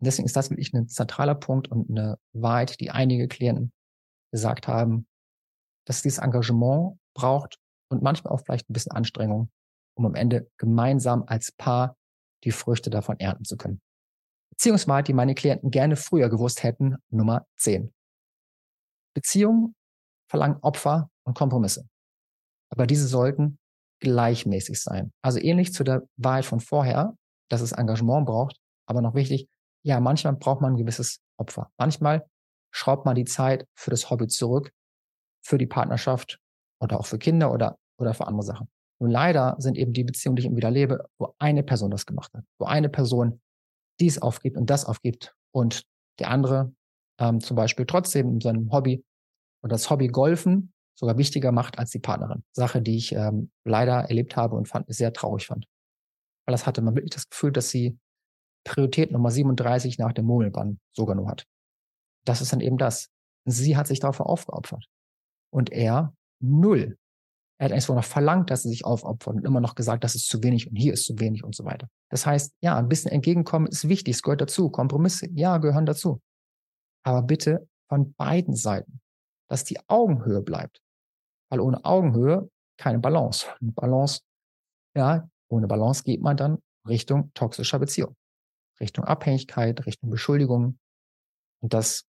Und 0.00 0.06
deswegen 0.06 0.26
ist 0.26 0.34
das 0.34 0.50
wirklich 0.50 0.72
ein 0.74 0.88
zentraler 0.88 1.36
Punkt 1.36 1.68
und 1.68 1.88
eine 1.90 2.18
Wahrheit, 2.32 2.80
die 2.80 2.90
einige 2.90 3.28
Klienten 3.28 3.72
gesagt 4.32 4.66
haben, 4.66 5.06
dass 5.86 6.02
dieses 6.02 6.18
Engagement 6.18 6.98
braucht 7.14 7.58
und 7.90 8.02
manchmal 8.02 8.32
auch 8.32 8.40
vielleicht 8.44 8.68
ein 8.68 8.72
bisschen 8.72 8.92
Anstrengung, 8.92 9.50
um 9.96 10.06
am 10.06 10.14
Ende 10.14 10.48
gemeinsam 10.56 11.24
als 11.26 11.52
Paar 11.52 11.96
die 12.44 12.52
Früchte 12.52 12.90
davon 12.90 13.18
ernten 13.18 13.44
zu 13.44 13.56
können. 13.56 13.80
Beziehungsweise, 14.50 15.04
die 15.04 15.12
meine 15.12 15.34
Klienten 15.34 15.70
gerne 15.70 15.96
früher 15.96 16.28
gewusst 16.28 16.62
hätten, 16.62 16.96
Nummer 17.10 17.46
10. 17.58 17.92
Beziehungen 19.14 19.74
verlangen 20.28 20.58
Opfer 20.62 21.10
und 21.24 21.36
Kompromisse. 21.36 21.86
Aber 22.70 22.86
diese 22.86 23.06
sollten 23.06 23.58
gleichmäßig 24.00 24.80
sein. 24.80 25.12
Also 25.22 25.38
ähnlich 25.38 25.72
zu 25.72 25.84
der 25.84 26.02
Wahrheit 26.16 26.46
von 26.46 26.60
vorher, 26.60 27.14
dass 27.50 27.60
es 27.60 27.72
Engagement 27.72 28.26
braucht, 28.26 28.56
aber 28.86 29.02
noch 29.02 29.14
wichtig, 29.14 29.46
ja, 29.84 30.00
manchmal 30.00 30.34
braucht 30.34 30.60
man 30.60 30.72
ein 30.72 30.76
gewisses 30.78 31.20
Opfer. 31.38 31.70
Manchmal 31.76 32.26
schraubt 32.72 33.04
man 33.04 33.14
die 33.14 33.24
Zeit 33.24 33.66
für 33.74 33.90
das 33.90 34.10
Hobby 34.10 34.26
zurück, 34.26 34.72
für 35.44 35.58
die 35.58 35.66
Partnerschaft 35.66 36.38
oder 36.80 36.98
auch 36.98 37.06
für 37.06 37.18
Kinder 37.18 37.52
oder, 37.52 37.78
oder 37.98 38.14
für 38.14 38.26
andere 38.26 38.44
Sachen. 38.44 38.68
Und 39.00 39.10
leider 39.10 39.56
sind 39.58 39.76
eben 39.76 39.92
die 39.92 40.04
Beziehungen, 40.04 40.36
die 40.36 40.42
ich 40.42 40.46
immer 40.46 40.56
wieder 40.56 40.70
lebe, 40.70 41.08
wo 41.18 41.34
eine 41.38 41.62
Person 41.62 41.90
das 41.90 42.06
gemacht 42.06 42.32
hat, 42.34 42.44
wo 42.58 42.66
eine 42.66 42.88
Person 42.88 43.40
dies 44.00 44.20
aufgibt 44.20 44.56
und 44.56 44.70
das 44.70 44.84
aufgibt 44.84 45.34
und 45.52 45.84
der 46.18 46.30
andere 46.30 46.72
ähm, 47.18 47.40
zum 47.40 47.56
Beispiel 47.56 47.86
trotzdem 47.86 48.34
in 48.34 48.40
seinem 48.40 48.70
Hobby 48.70 49.04
oder 49.62 49.72
das 49.72 49.90
Hobby 49.90 50.08
Golfen 50.08 50.72
sogar 50.94 51.18
wichtiger 51.18 51.52
macht 51.52 51.78
als 51.78 51.90
die 51.90 51.98
Partnerin. 51.98 52.44
Sache, 52.52 52.82
die 52.82 52.96
ich 52.96 53.12
ähm, 53.12 53.50
leider 53.64 54.08
erlebt 54.08 54.36
habe 54.36 54.56
und 54.56 54.68
fand, 54.68 54.92
sehr 54.92 55.12
traurig 55.12 55.46
fand. 55.46 55.66
Weil 56.46 56.52
das 56.52 56.66
hatte 56.66 56.82
man 56.82 56.94
wirklich 56.94 57.12
das 57.12 57.28
Gefühl, 57.28 57.52
dass 57.52 57.70
sie 57.70 57.98
Priorität 58.64 59.10
Nummer 59.10 59.30
37 59.30 59.98
nach 59.98 60.12
dem 60.12 60.26
Murmelband 60.26 60.78
sogar 60.92 61.16
nur 61.16 61.28
hat. 61.28 61.44
Das 62.24 62.40
ist 62.40 62.52
dann 62.52 62.60
eben 62.60 62.78
das. 62.78 63.10
Sie 63.44 63.76
hat 63.76 63.88
sich 63.88 63.98
dafür 63.98 64.26
aufgeopfert. 64.26 64.86
Und 65.52 65.70
er 65.70 66.14
null. 66.40 66.96
Er 67.58 67.66
hat 67.66 67.72
eigentlich 67.72 67.84
sogar 67.84 68.02
noch 68.02 68.08
verlangt, 68.08 68.50
dass 68.50 68.64
er 68.64 68.70
sich 68.70 68.84
aufopfert 68.84 69.36
und 69.36 69.44
immer 69.44 69.60
noch 69.60 69.74
gesagt, 69.74 70.02
das 70.02 70.14
ist 70.14 70.28
zu 70.28 70.42
wenig 70.42 70.68
und 70.68 70.76
hier 70.76 70.94
ist 70.94 71.04
zu 71.04 71.18
wenig 71.20 71.44
und 71.44 71.54
so 71.54 71.64
weiter. 71.64 71.88
Das 72.10 72.26
heißt, 72.26 72.52
ja, 72.60 72.76
ein 72.76 72.88
bisschen 72.88 73.12
entgegenkommen 73.12 73.66
ist 73.66 73.88
wichtig, 73.88 74.16
es 74.16 74.22
gehört 74.22 74.40
dazu. 74.40 74.70
Kompromisse, 74.70 75.28
ja, 75.32 75.58
gehören 75.58 75.86
dazu. 75.86 76.20
Aber 77.04 77.22
bitte 77.22 77.68
von 77.88 78.14
beiden 78.14 78.56
Seiten, 78.56 79.00
dass 79.48 79.64
die 79.64 79.78
Augenhöhe 79.88 80.42
bleibt. 80.42 80.80
Weil 81.50 81.60
ohne 81.60 81.84
Augenhöhe 81.84 82.50
keine 82.78 82.98
Balance. 82.98 83.46
Balance, 83.60 84.22
ja, 84.96 85.28
ohne 85.48 85.68
Balance 85.68 86.02
geht 86.02 86.20
man 86.20 86.36
dann 86.36 86.58
Richtung 86.88 87.32
toxischer 87.34 87.78
Beziehung. 87.78 88.16
Richtung 88.80 89.04
Abhängigkeit, 89.04 89.86
Richtung 89.86 90.10
Beschuldigung. 90.10 90.78
Und 91.60 91.74
das 91.74 92.06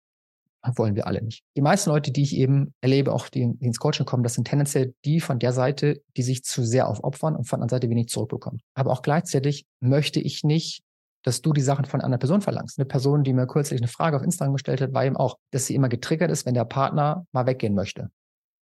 wollen 0.76 0.96
wir 0.96 1.08
alle 1.08 1.22
nicht. 1.22 1.44
Die 1.58 1.62
meisten 1.62 1.90
Leute, 1.90 2.12
die 2.12 2.24
ich 2.24 2.36
eben 2.36 2.74
erlebe, 2.82 3.12
auch 3.12 3.28
die, 3.30 3.54
die 3.54 3.66
ins 3.66 3.80
Coaching 3.80 4.06
kommen, 4.06 4.24
das 4.24 4.36
sind 4.36 4.48
tendenziell 4.48 4.94
die 5.06 5.20
von 5.20 5.40
der 5.40 5.54
Seite, 5.54 6.02
die 6.16 6.24
sich 6.24 6.44
zu 6.44 6.64
sehr 6.64 6.88
aufopfern 6.88 7.36
und 7.36 7.46
von 7.46 7.60
der 7.60 7.70
Seite 7.70 7.90
wenig 7.90 8.08
zurückbekommen. 8.08 8.62
Aber 8.74 8.92
auch 8.92 9.02
gleichzeitig 9.02 9.66
möchte 9.82 10.20
ich 10.20 10.44
nicht, 10.44 10.84
dass 11.24 11.42
du 11.42 11.54
die 11.54 11.62
Sachen 11.62 11.86
von 11.86 12.02
einer 12.02 12.18
Person 12.18 12.42
verlangst. 12.42 12.78
Eine 12.78 12.86
Person, 12.86 13.24
die 13.24 13.34
mir 13.34 13.48
kürzlich 13.48 13.80
eine 13.80 13.88
Frage 13.88 14.18
auf 14.18 14.24
Instagram 14.24 14.54
gestellt 14.54 14.82
hat, 14.82 14.94
war 14.94 15.06
eben 15.06 15.18
auch, 15.18 15.38
dass 15.52 15.66
sie 15.66 15.76
immer 15.76 15.90
getriggert 15.90 16.32
ist, 16.32 16.46
wenn 16.46 16.54
der 16.54 16.66
Partner 16.66 17.26
mal 17.32 17.46
weggehen 17.46 17.76
möchte. 17.76 18.12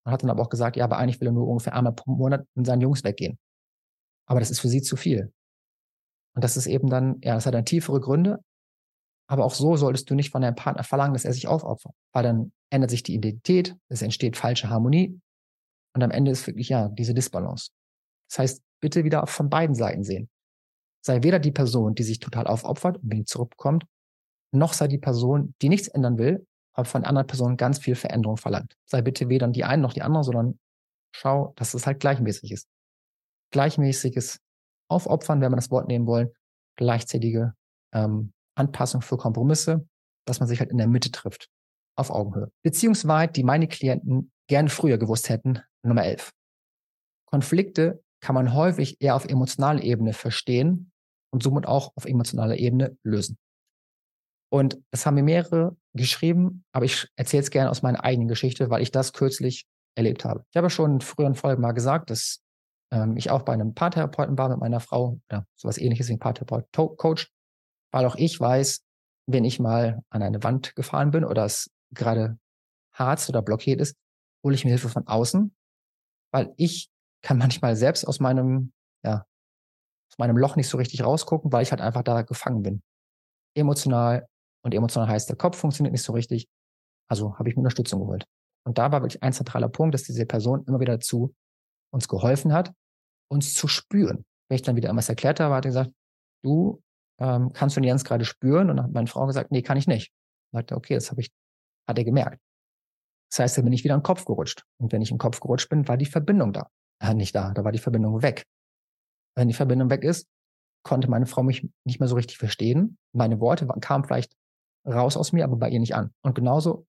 Und 0.06 0.12
hat 0.12 0.24
dann 0.24 0.30
aber 0.30 0.42
auch 0.42 0.50
gesagt, 0.50 0.76
ja, 0.76 0.84
aber 0.84 0.98
eigentlich 0.98 1.20
will 1.20 1.28
er 1.28 1.34
nur 1.34 1.48
ungefähr 1.48 1.76
einmal 1.76 1.94
pro 1.94 2.12
Monat 2.12 2.46
mit 2.56 2.66
seinen 2.66 2.82
Jungs 2.82 3.04
weggehen. 3.04 3.38
Aber 4.26 4.40
das 4.40 4.52
ist 4.52 4.60
für 4.60 4.70
sie 4.70 4.82
zu 4.82 4.96
viel. 4.96 5.32
Und 6.36 6.44
das 6.44 6.58
ist 6.58 6.68
eben 6.68 6.90
dann, 6.90 7.20
ja, 7.24 7.36
das 7.36 7.46
hat 7.46 7.54
dann 7.54 7.66
tiefere 7.66 8.00
Gründe, 8.00 8.40
aber 9.28 9.46
auch 9.46 9.54
so 9.54 9.76
solltest 9.76 10.10
du 10.10 10.16
nicht 10.16 10.32
von 10.32 10.42
deinem 10.42 10.56
Partner 10.56 10.84
verlangen, 10.84 11.14
dass 11.14 11.26
er 11.26 11.34
sich 11.34 11.48
aufopfert, 11.48 11.94
weil 12.14 12.24
dann 12.24 12.52
ändert 12.70 12.90
sich 12.90 13.04
die 13.04 13.14
Identität, 13.14 13.76
es 13.90 14.02
entsteht 14.02 14.38
falsche 14.38 14.70
Harmonie 14.70 15.20
und 15.94 16.04
am 16.04 16.12
Ende 16.12 16.32
ist 16.32 16.48
wirklich 16.48 16.70
ja 16.70 16.90
diese 16.90 17.14
Disbalance. 17.14 17.72
Das 18.30 18.40
heißt, 18.40 18.64
bitte 18.82 19.04
wieder 19.04 19.26
von 19.28 19.50
beiden 19.50 19.76
Seiten 19.76 20.04
sehen. 20.04 20.30
Sei 21.02 21.24
weder 21.24 21.40
die 21.40 21.52
Person, 21.52 21.96
die 21.96 22.04
sich 22.04 22.20
total 22.20 22.48
aufopfert 22.48 22.98
und 22.98 23.12
wenig 23.12 23.28
zurückbekommt, 23.28 23.86
noch 24.52 24.74
sei 24.74 24.88
die 24.88 24.98
Person, 24.98 25.54
die 25.62 25.70
nichts 25.70 25.88
ändern 25.88 26.18
will, 26.18 26.46
aber 26.74 26.86
von 26.86 27.02
der 27.02 27.10
anderen 27.10 27.28
Person 27.28 27.58
ganz 27.58 27.80
viel 27.80 27.96
Veränderung 27.96 28.38
verlangt. 28.38 28.76
Sei 28.86 29.02
bitte 29.02 29.30
weder 29.30 29.48
die 29.48 29.64
eine 29.64 29.82
noch 29.82 29.94
die 29.94 30.02
andere, 30.02 30.24
sondern 30.24 30.60
schau, 31.14 31.54
dass 31.56 31.74
es 31.74 31.86
halt 31.86 32.00
gleichmäßig 32.00 32.52
ist. 32.52 32.68
Gleichmäßiges 33.52 34.40
Aufopfern, 34.90 35.42
wenn 35.42 35.52
wir 35.52 35.56
das 35.58 35.72
Wort 35.72 35.88
nehmen 35.88 36.06
wollen, 36.06 36.30
gleichzeitige 36.76 37.54
ähm, 37.94 38.34
Anpassung 38.58 39.02
für 39.02 39.18
Kompromisse, 39.18 39.88
dass 40.26 40.40
man 40.40 40.48
sich 40.48 40.60
halt 40.60 40.72
in 40.72 40.78
der 40.78 40.88
Mitte 40.88 41.12
trifft, 41.12 41.50
auf 41.96 42.10
Augenhöhe. 42.10 42.52
Beziehungsweise, 42.64 43.32
die 43.32 43.44
meine 43.44 43.68
Klienten 43.68 44.32
gerne 44.48 44.70
früher 44.70 44.98
gewusst 44.98 45.30
hätten, 45.30 45.62
Nummer 45.84 46.04
11. 46.04 46.32
Konflikte 47.26 48.04
kann 48.22 48.36
man 48.36 48.54
häufig 48.54 49.02
eher 49.02 49.16
auf 49.16 49.26
emotionaler 49.26 49.84
Ebene 49.84 50.14
verstehen 50.14 50.92
und 51.32 51.44
somit 51.44 51.68
auch 51.68 51.92
auf 51.96 52.06
emotionaler 52.06 52.58
Ebene 52.58 52.98
lösen. 53.04 53.38
Und 54.50 54.80
das 54.92 55.06
haben 55.06 55.16
mir 55.16 55.24
mehrere 55.24 55.76
geschrieben, 55.94 56.64
aber 56.72 56.86
ich 56.86 57.08
erzähle 57.18 57.44
es 57.44 57.52
gerne 57.52 57.70
aus 57.70 57.82
meiner 57.82 58.04
eigenen 58.04 58.30
Geschichte, 58.30 58.70
weil 58.70 58.82
ich 58.82 58.92
das 58.92 59.12
kürzlich 59.12 59.68
erlebt 59.96 60.24
habe. 60.24 60.46
Ich 60.52 60.58
habe 60.58 60.70
schon 60.70 60.94
in 60.94 61.02
früheren 61.02 61.36
Folgen 61.36 61.62
mal 61.62 61.74
gesagt, 61.74 62.10
dass 62.10 62.40
ähm, 62.92 63.18
ich 63.18 63.30
auch 63.30 63.42
bei 63.42 63.54
einem 63.54 63.74
Paartherapeuten 63.74 64.38
war 64.38 64.50
mit 64.50 64.60
meiner 64.60 64.80
Frau 64.80 65.20
oder 65.30 65.46
sowas 65.56 65.78
ähnliches 65.78 66.08
wie 66.08 66.14
ein 66.14 66.20
Paartherapeut-Coach, 66.20 67.30
weil 67.92 68.06
auch 68.06 68.16
ich 68.16 68.40
weiß, 68.40 68.84
wenn 69.28 69.46
ich 69.46 69.60
mal 69.60 70.02
an 70.10 70.22
eine 70.22 70.44
Wand 70.44 70.76
gefahren 70.76 71.12
bin 71.12 71.26
oder 71.26 71.46
es 71.46 71.70
gerade 71.92 72.38
harzt 72.94 73.30
oder 73.30 73.42
blockiert 73.42 73.82
ist, 73.82 73.96
hole 74.44 74.56
ich 74.56 74.64
mir 74.64 74.72
Hilfe 74.72 74.90
von 74.90 75.08
außen, 75.08 75.56
weil 76.32 76.54
ich 76.58 76.90
kann 77.22 77.38
manchmal 77.38 77.76
selbst 77.76 78.08
aus 78.08 78.20
meinem, 78.20 78.72
ja, 79.04 79.26
aus 80.12 80.18
meinem 80.18 80.38
Loch 80.38 80.56
nicht 80.56 80.70
so 80.70 80.78
richtig 80.78 81.04
rausgucken, 81.04 81.52
weil 81.52 81.64
ich 81.64 81.72
halt 81.72 81.82
einfach 81.82 82.04
da 82.04 82.22
gefangen 82.22 82.64
bin. 82.64 82.82
Emotional. 83.56 84.28
Und 84.64 84.74
emotional 84.74 85.10
heißt, 85.10 85.30
der 85.30 85.36
Kopf 85.36 85.58
funktioniert 85.58 85.92
nicht 85.92 86.04
so 86.04 86.14
richtig. 86.14 86.48
Also 87.10 87.38
habe 87.38 87.50
ich 87.50 87.56
mir 87.56 87.62
Unterstützung 87.62 88.02
geholt. 88.02 88.26
Und 88.66 88.78
da 88.78 88.92
war 88.92 89.02
wirklich 89.02 89.24
ein 89.24 89.34
zentraler 89.34 89.70
Punkt, 89.70 89.94
dass 89.94 90.04
diese 90.04 90.26
Person 90.26 90.66
immer 90.68 90.80
wieder 90.80 90.94
dazu 90.94 91.34
uns 91.94 92.08
geholfen 92.08 92.54
hat, 92.54 92.74
uns 93.30 93.54
zu 93.54 93.68
spüren. 93.68 94.26
Wenn 94.50 94.56
ich 94.56 94.62
dann 94.62 94.76
wieder 94.76 94.90
irgendwas 94.90 95.10
erklärt 95.10 95.40
habe, 95.40 95.56
hat 95.56 95.66
er 95.66 95.70
gesagt, 95.70 95.92
du 96.44 96.82
ähm, 97.20 97.52
kannst 97.54 97.76
du 97.76 97.82
den 97.82 97.88
Jens 97.88 98.04
gerade 98.04 98.26
spüren? 98.26 98.70
Und 98.70 98.78
dann 98.78 98.86
hat 98.86 98.94
meine 98.94 99.08
Frau 99.08 99.26
gesagt, 99.26 99.52
nee, 99.52 99.62
kann 99.62 99.78
ich 99.78 99.88
nicht. 99.88 100.12
Und 100.52 100.60
sagte, 100.60 100.76
okay, 100.76 100.96
das 100.96 101.10
habe 101.12 101.22
ich, 101.22 101.32
hat 101.88 101.98
er 101.98 102.04
gemerkt. 102.04 102.42
Das 103.30 103.40
heißt, 103.40 103.58
da 103.58 103.62
bin 103.62 103.74
ich 103.74 103.84
wieder 103.84 103.96
in 103.96 104.00
den 104.00 104.06
Kopf 104.06 104.26
gerutscht. 104.26 104.64
Und 104.80 104.92
wenn 104.92 105.02
ich 105.02 105.12
in 105.12 105.16
den 105.16 105.20
Kopf 105.20 105.40
gerutscht 105.40 105.70
bin, 105.70 105.88
war 105.88 105.98
die 105.98 106.06
Verbindung 106.06 106.54
da. 106.54 106.70
Äh, 107.02 107.14
nicht 107.14 107.36
da, 107.36 107.54
da 107.54 107.64
war 107.64 107.72
die 107.72 107.80
Verbindung 107.80 108.22
weg. 108.22 108.44
Wenn 109.36 109.48
die 109.48 109.54
Verbindung 109.54 109.90
weg 109.90 110.04
ist, 110.04 110.28
konnte 110.84 111.10
meine 111.10 111.26
Frau 111.26 111.44
mich 111.44 111.68
nicht 111.86 112.00
mehr 112.00 112.08
so 112.08 112.16
richtig 112.16 112.38
verstehen. 112.38 112.98
Meine 113.14 113.40
Worte 113.40 113.68
kamen 113.82 114.06
vielleicht 114.06 114.34
raus 114.86 115.18
aus 115.18 115.34
mir, 115.34 115.44
aber 115.44 115.58
bei 115.58 115.70
ihr 115.70 115.80
nicht 115.80 115.96
an. 115.96 116.14
Und 116.24 116.34
genauso 116.34 116.88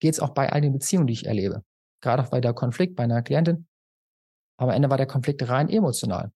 geht 0.00 0.14
es 0.14 0.20
auch 0.20 0.30
bei 0.30 0.52
all 0.52 0.60
den 0.60 0.72
Beziehungen, 0.72 1.06
die 1.06 1.14
ich 1.14 1.26
erlebe. 1.26 1.64
Gerade 2.02 2.22
auch 2.22 2.28
bei 2.28 2.40
der 2.40 2.52
Konflikt 2.52 2.96
bei 2.96 3.04
einer 3.04 3.22
Klientin. 3.22 3.66
Am 4.58 4.68
Ende 4.68 4.90
war 4.90 4.96
der 4.96 5.06
Konflikt 5.06 5.48
rein 5.48 5.68
emotional. 5.68 6.32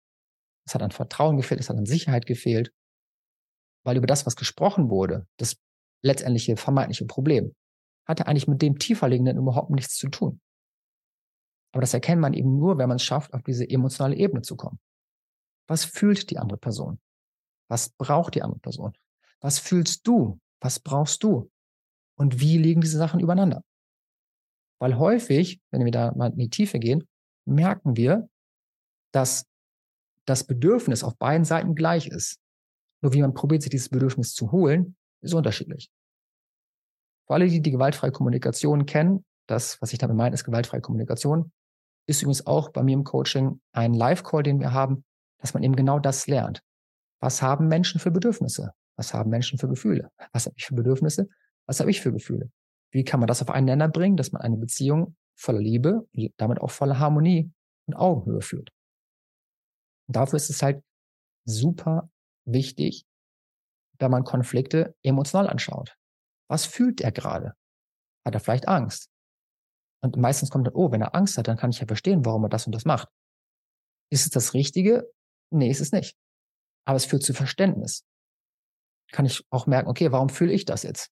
Es 0.67 0.75
hat 0.75 0.83
an 0.83 0.91
Vertrauen 0.91 1.37
gefehlt, 1.37 1.61
es 1.61 1.69
hat 1.69 1.77
an 1.77 1.87
Sicherheit 1.87 2.27
gefehlt. 2.27 2.73
Weil 3.87 3.97
über 3.97 4.07
das, 4.07 4.27
was 4.27 4.37
gesprochen 4.37 4.91
wurde, 4.91 5.27
das 5.39 5.57
letztendliche 6.03 6.57
vermeintliche 6.57 7.07
Problem, 7.07 7.55
hatte 8.07 8.27
eigentlich 8.27 8.49
mit 8.49 8.63
dem 8.63 8.79
tieferliegenden 8.79 9.39
überhaupt 9.39 9.71
nichts 9.71 9.97
zu 9.97 10.09
tun. 10.09 10.41
Aber 11.73 11.81
das 11.81 11.95
erkennt 11.95 12.21
man 12.21 12.35
eben 12.35 12.57
nur, 12.59 12.79
wenn 12.79 12.89
man 12.89 12.97
es 12.97 13.03
schafft, 13.03 13.33
auf 13.33 13.43
diese 13.43 13.69
emotionale 13.69 14.17
Ebene 14.17 14.43
zu 14.43 14.57
kommen. 14.57 14.79
Was 15.69 15.85
fühlt 15.85 16.31
die 16.31 16.39
andere 16.39 16.59
Person? 16.59 17.01
Was 17.69 17.91
braucht 17.91 18.35
die 18.35 18.43
andere 18.43 18.61
Person? 18.61 18.93
Was 19.41 19.59
fühlst 19.59 20.07
du? 20.07 20.39
Was 20.61 20.81
brauchst 20.81 21.23
du? 21.23 21.51
und 22.17 22.41
wie 22.41 22.59
liegen 22.59 22.81
diese 22.81 22.99
Sachen 22.99 23.21
übereinander. 23.21 23.63
Weil 24.81 24.99
häufig, 24.99 25.61
wenn 25.71 25.85
wir 25.85 25.93
da 25.93 26.13
mal 26.15 26.33
in 26.33 26.39
die 26.39 26.51
Tiefe 26.51 26.79
gehen, 26.79 27.07
merken 27.47 27.97
wir, 27.97 28.29
dass 29.13 29.47
das 30.27 30.45
Bedürfnis 30.45 31.05
auf 31.05 31.17
beiden 31.17 31.45
Seiten 31.45 31.75
gleich 31.75 32.09
ist. 32.09 32.39
Nur 33.07 33.13
wie 33.13 33.21
man 33.21 33.35
probiert, 33.35 33.63
sich 33.63 33.71
dieses 33.71 33.89
Bedürfnis 33.89 34.35
zu 34.35 34.51
holen, 34.51 34.97
ist 35.21 35.33
unterschiedlich. 35.33 35.93
Für 37.29 37.35
alle, 37.35 37.47
die 37.47 37.63
die 37.63 37.71
gewaltfreie 37.71 38.11
Kommunikation 38.11 38.85
kennen, 38.85 39.25
das, 39.47 39.81
was 39.81 39.93
ich 39.93 40.01
damit 40.01 40.17
meine, 40.17 40.35
ist 40.35 40.43
gewaltfreie 40.43 40.81
Kommunikation, 40.81 41.53
ist 42.09 42.23
übrigens 42.23 42.49
auch 42.49 42.71
bei 42.71 42.83
mir 42.83 42.95
im 42.95 43.05
Coaching 43.05 43.61
ein 43.71 43.95
Live-Call, 43.95 44.43
den 44.43 44.59
wir 44.59 44.73
haben, 44.73 45.05
dass 45.39 45.55
man 45.55 45.63
eben 45.63 45.77
genau 45.77 46.01
das 46.01 46.27
lernt. 46.27 46.65
Was 47.21 47.43
haben 47.43 47.69
Menschen 47.69 48.01
für 48.01 48.11
Bedürfnisse? 48.11 48.73
Was 48.97 49.15
haben 49.15 49.31
Menschen 49.31 49.57
für 49.61 49.69
Gefühle? 49.69 50.11
Was 50.33 50.47
habe 50.47 50.57
ich 50.59 50.67
für 50.67 50.75
Bedürfnisse? 50.75 51.29
Was 51.67 51.79
habe 51.79 51.93
ich 51.93 52.01
für 52.01 52.11
Gefühle? 52.11 52.51
Wie 52.91 53.05
kann 53.05 53.21
man 53.21 53.29
das 53.29 53.41
auf 53.41 53.51
einen 53.51 53.67
Nenner 53.67 53.87
bringen, 53.87 54.17
dass 54.17 54.33
man 54.33 54.43
eine 54.43 54.57
Beziehung 54.57 55.15
voller 55.37 55.61
Liebe, 55.61 56.09
damit 56.39 56.61
auch 56.61 56.73
voller 56.73 56.99
Harmonie 56.99 57.53
und 57.87 57.95
Augenhöhe 57.95 58.41
führt? 58.41 58.71
Und 60.09 60.17
dafür 60.17 60.39
ist 60.39 60.51
es 60.51 60.61
halt 60.61 60.83
super 61.45 62.11
wichtig, 62.47 63.07
wenn 63.99 64.11
man 64.11 64.25
Konflikte 64.25 64.95
emotional 65.03 65.49
anschaut. 65.49 65.97
Was 66.49 66.65
fühlt 66.65 67.01
er 67.01 67.13
gerade? 67.13 67.55
Hat 68.25 68.35
er 68.35 68.41
vielleicht 68.41 68.69
Angst? 68.69 69.11
Und 70.03 70.17
meistens 70.17 70.51
kommt 70.51 70.67
dann, 70.67 70.75
oh, 70.75 70.93
wenn 70.93 71.03
er 71.03 71.15
Angst 71.15 71.39
hat, 71.39 71.49
dann 71.49 71.57
kann 71.57 71.71
ich 71.71 71.81
ja 71.81 71.87
verstehen, 71.87 72.25
warum 72.25 72.45
er 72.45 72.49
das 72.49 72.67
und 72.67 72.75
das 72.75 72.85
macht. 72.85 73.09
Ist 74.11 74.25
es 74.25 74.31
das 74.31 74.55
Richtige? 74.55 75.11
Nee, 75.51 75.71
ist 75.71 75.81
es 75.81 75.93
nicht. 75.93 76.17
Aber 76.87 76.97
es 76.97 77.05
führt 77.05 77.23
zu 77.23 77.35
Verständnis. 77.35 78.05
Kann 79.13 79.27
ich 79.27 79.45
auch 79.51 79.67
merken, 79.67 79.89
okay, 79.89 80.13
warum 80.13 80.29
fühle 80.29 80.53
ich 80.53 80.65
das 80.65 80.83
jetzt? 80.83 81.11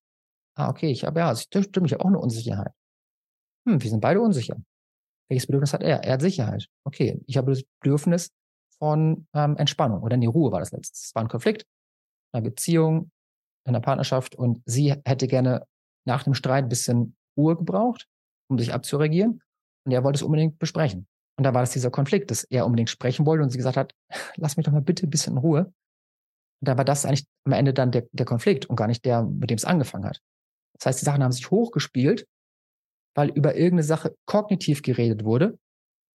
Ah, 0.55 0.69
okay, 0.69 0.89
ich 0.89 1.03
habe 1.03 1.19
ja, 1.19 1.29
das 1.29 1.43
stimmt, 1.43 1.85
ich 1.85 1.93
habe 1.93 2.03
auch 2.03 2.09
eine 2.09 2.19
Unsicherheit. 2.19 2.71
Hm, 3.67 3.81
wir 3.81 3.89
sind 3.89 3.99
beide 3.99 4.21
unsicher. 4.21 4.55
Welches 5.29 5.47
Bedürfnis 5.47 5.73
hat 5.73 5.81
er? 5.81 6.03
Er 6.03 6.13
hat 6.13 6.21
Sicherheit. 6.21 6.67
Okay, 6.85 7.21
ich 7.25 7.37
habe 7.37 7.51
das 7.51 7.63
Bedürfnis 7.81 8.31
von 8.79 9.27
ähm, 9.33 9.57
Entspannung 9.57 10.01
oder 10.01 10.17
nee, 10.17 10.27
Ruhe 10.27 10.51
war 10.51 10.59
das 10.59 10.71
letztes. 10.71 11.05
Es 11.05 11.15
war 11.15 11.23
ein 11.23 11.29
Konflikt, 11.29 11.65
eine 12.33 12.43
Beziehung, 12.43 13.11
in 13.65 13.75
einer 13.75 13.81
Partnerschaft 13.81 14.35
und 14.35 14.61
sie 14.65 14.93
hätte 15.05 15.27
gerne 15.27 15.65
nach 16.05 16.23
dem 16.23 16.35
Streit 16.35 16.65
ein 16.65 16.69
bisschen 16.69 17.15
Ruhe 17.35 17.55
gebraucht, 17.55 18.07
um 18.47 18.59
sich 18.59 18.73
abzuregieren 18.73 19.41
und 19.85 19.91
er 19.91 20.03
wollte 20.03 20.17
es 20.17 20.23
unbedingt 20.23 20.59
besprechen. 20.59 21.07
Und 21.37 21.43
da 21.43 21.53
war 21.53 21.61
das 21.61 21.71
dieser 21.71 21.91
Konflikt, 21.91 22.31
dass 22.31 22.43
er 22.45 22.65
unbedingt 22.65 22.89
sprechen 22.89 23.25
wollte 23.25 23.43
und 23.43 23.49
sie 23.49 23.57
gesagt 23.57 23.77
hat, 23.77 23.93
lass 24.35 24.55
mich 24.55 24.65
doch 24.65 24.71
mal 24.71 24.81
bitte 24.81 25.05
ein 25.05 25.09
bisschen 25.09 25.33
in 25.33 25.39
Ruhe. 25.39 25.65
Und 26.61 26.69
da 26.69 26.77
war 26.77 26.85
das 26.85 27.05
eigentlich 27.05 27.25
am 27.45 27.53
Ende 27.53 27.73
dann 27.73 27.91
der, 27.91 28.07
der 28.11 28.25
Konflikt 28.25 28.67
und 28.67 28.75
gar 28.75 28.87
nicht 28.87 29.03
der, 29.03 29.23
mit 29.23 29.49
dem 29.49 29.57
es 29.57 29.65
angefangen 29.65 30.05
hat. 30.05 30.21
Das 30.77 30.85
heißt, 30.85 31.01
die 31.01 31.05
Sachen 31.05 31.23
haben 31.23 31.31
sich 31.31 31.51
hochgespielt, 31.51 32.27
weil 33.15 33.29
über 33.29 33.55
irgendeine 33.55 33.83
Sache 33.83 34.15
kognitiv 34.25 34.81
geredet 34.81 35.23
wurde, 35.23 35.57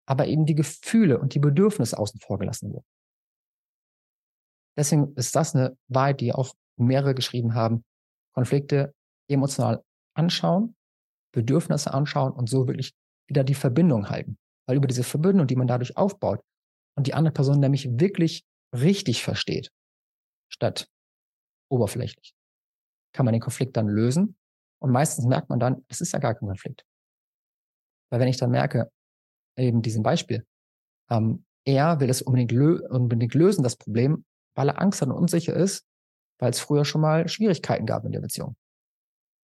aber 0.09 0.27
eben 0.27 0.47
die 0.47 0.55
Gefühle 0.55 1.19
und 1.19 1.35
die 1.35 1.39
Bedürfnisse 1.39 1.99
außen 1.99 2.19
vor 2.21 2.39
gelassen 2.39 2.73
wurden. 2.73 2.87
Deswegen 4.77 5.15
ist 5.17 5.37
das 5.37 5.55
eine 5.55 5.77
Wahrheit, 5.89 6.23
die 6.23 6.33
auch 6.33 6.55
mehrere 6.79 7.15
geschrieben 7.15 7.55
haben. 7.55 7.85
Konflikte 8.33 8.95
emotional 9.29 9.85
anschauen, 10.15 10.77
Bedürfnisse 11.35 11.93
anschauen 11.93 12.33
und 12.33 12.49
so 12.49 12.67
wirklich 12.67 12.95
wieder 13.29 13.45
die 13.45 13.55
Verbindung 13.55 14.09
halten. 14.09 14.39
Weil 14.67 14.79
über 14.79 14.87
diese 14.87 15.05
Verbindung, 15.05 15.47
die 15.47 15.57
man 15.57 15.67
dadurch 15.67 15.97
aufbaut 15.99 16.41
und 16.97 17.07
die 17.07 17.13
andere 17.13 17.35
Person 17.35 17.61
nämlich 17.61 17.89
wirklich 18.01 18.45
richtig 18.75 19.23
versteht, 19.23 19.71
statt 20.51 20.89
oberflächlich, 21.71 22.35
kann 23.13 23.27
man 23.27 23.35
den 23.35 23.43
Konflikt 23.43 23.77
dann 23.77 23.89
lösen 23.89 24.39
und 24.81 24.91
meistens 24.91 25.27
merkt 25.27 25.51
man 25.51 25.61
dann, 25.61 25.85
es 25.89 26.01
ist 26.01 26.13
ja 26.13 26.19
gar 26.19 26.35
kein 26.35 26.49
Konflikt. 26.49 26.87
Weil 28.11 28.21
wenn 28.21 28.29
ich 28.29 28.39
dann 28.39 28.51
merke, 28.51 28.91
eben 29.59 29.83
diesem 29.83 30.03
Beispiel, 30.03 30.45
ähm, 31.11 31.45
er 31.65 32.01
will 32.01 32.11
es 32.11 32.23
unbedingt, 32.23 32.53
lö 32.53 32.81
unbedingt 32.89 33.35
lösen, 33.35 33.63
das 33.63 33.77
Problem, 33.77 34.25
weil 34.55 34.69
er 34.69 34.81
Angst 34.81 35.03
hat 35.03 35.09
und 35.09 35.15
unsicher 35.17 35.55
ist, 35.55 35.85
weil 36.39 36.51
es 36.51 36.61
früher 36.61 36.85
schon 36.85 37.01
mal 37.01 37.29
Schwierigkeiten 37.29 37.87
gab 37.87 38.05
in 38.05 38.13
der 38.13 38.21
Beziehung. 38.21 38.57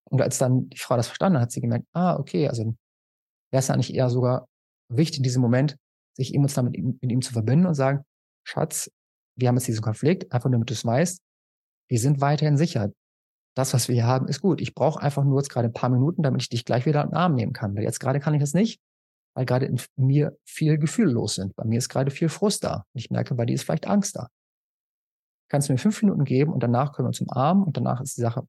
Und 0.09 0.21
als 0.21 0.37
dann 0.37 0.69
die 0.69 0.77
Frau 0.77 0.95
das 0.95 1.07
verstanden 1.07 1.37
hat, 1.37 1.43
hat 1.43 1.51
sie 1.51 1.61
gemerkt, 1.61 1.85
ah, 1.93 2.15
okay, 2.17 2.47
also 2.47 2.63
wäre 3.51 3.59
es 3.59 3.69
nicht 3.69 3.93
eher 3.93 4.09
sogar 4.09 4.47
wichtig 4.89 5.17
in 5.17 5.23
diesem 5.23 5.41
Moment, 5.41 5.77
sich 6.15 6.33
emotional 6.33 6.69
mit 6.69 6.77
ihm, 6.77 6.99
mit 7.01 7.11
ihm 7.11 7.21
zu 7.21 7.33
verbinden 7.33 7.65
und 7.65 7.73
sagen, 7.73 8.03
Schatz, 8.45 8.91
wir 9.35 9.47
haben 9.47 9.55
jetzt 9.55 9.67
diesen 9.67 9.81
Konflikt, 9.81 10.31
einfach 10.31 10.49
nur 10.49 10.53
damit 10.53 10.69
du 10.69 10.73
es 10.73 10.85
weißt, 10.85 11.19
wir 11.89 11.99
sind 11.99 12.21
weiterhin 12.21 12.57
sicher 12.57 12.91
das, 13.55 13.73
was 13.73 13.87
wir 13.87 13.95
hier 13.95 14.07
haben, 14.07 14.27
ist 14.27 14.41
gut. 14.41 14.61
Ich 14.61 14.73
brauche 14.73 15.01
einfach 15.01 15.23
nur 15.23 15.39
jetzt 15.39 15.49
gerade 15.49 15.67
ein 15.67 15.73
paar 15.73 15.89
Minuten, 15.89 16.23
damit 16.23 16.41
ich 16.41 16.49
dich 16.49 16.65
gleich 16.65 16.85
wieder 16.85 17.03
in 17.03 17.09
den 17.09 17.15
Arm 17.15 17.35
nehmen 17.35 17.53
kann. 17.53 17.75
Weil 17.75 17.83
jetzt 17.83 17.99
gerade 17.99 18.19
kann 18.19 18.33
ich 18.33 18.39
das 18.39 18.53
nicht, 18.53 18.79
weil 19.35 19.45
gerade 19.45 19.65
in 19.65 19.79
mir 19.95 20.37
viel 20.45 20.77
Gefühle 20.77 21.11
los 21.11 21.35
sind. 21.35 21.55
Bei 21.55 21.65
mir 21.65 21.77
ist 21.77 21.89
gerade 21.89 22.11
viel 22.11 22.29
Frust 22.29 22.63
da. 22.63 22.85
Und 22.93 22.99
ich 22.99 23.09
merke, 23.09 23.35
bei 23.35 23.45
dir 23.45 23.53
ist 23.53 23.63
vielleicht 23.63 23.87
Angst 23.87 24.15
da. 24.15 24.27
Kannst 25.49 25.69
du 25.69 25.73
mir 25.73 25.79
fünf 25.79 26.01
Minuten 26.01 26.23
geben 26.23 26.53
und 26.53 26.61
danach 26.61 26.93
können 26.93 27.05
wir 27.05 27.09
uns 27.09 27.21
umarmen 27.21 27.63
und 27.63 27.77
danach 27.77 28.01
ist 28.01 28.17
die 28.17 28.21
Sache 28.21 28.47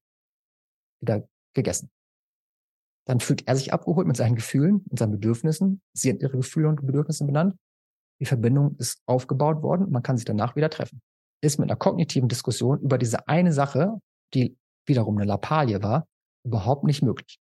wieder 1.00 1.26
gegessen. 1.55 1.91
Dann 3.07 3.21
fühlt 3.21 3.47
er 3.47 3.57
sich 3.57 3.73
abgeholt 3.73 4.07
mit 4.07 4.17
seinen 4.17 4.35
Gefühlen, 4.35 4.85
mit 4.88 4.99
seinen 4.99 5.12
Bedürfnissen. 5.12 5.83
Sie 5.93 6.11
hat 6.11 6.21
ihre 6.21 6.38
Gefühle 6.38 6.69
und 6.69 6.87
Bedürfnisse 6.87 7.25
benannt. 7.26 7.57
Die 8.21 8.26
Verbindung 8.26 8.76
ist 8.79 9.03
aufgebaut 9.07 9.62
worden 9.62 9.85
und 9.85 9.93
man 9.93 10.03
kann 10.03 10.17
sich 10.17 10.25
danach 10.25 10.57
wieder 10.57 10.71
treffen. 10.71 11.03
Ist 11.43 11.59
mit 11.59 11.69
einer 11.69 11.76
kognitiven 11.76 12.29
Diskussion 12.29 12.81
über 12.81 12.97
diese 12.97 13.29
eine 13.29 13.53
Sache, 13.53 14.00
die 14.33 14.57
wiederum 14.87 15.17
eine 15.19 15.26
Lappalie 15.26 15.83
war, 15.83 16.07
überhaupt 16.47 16.85
nicht 16.85 17.03
möglich. 17.03 17.38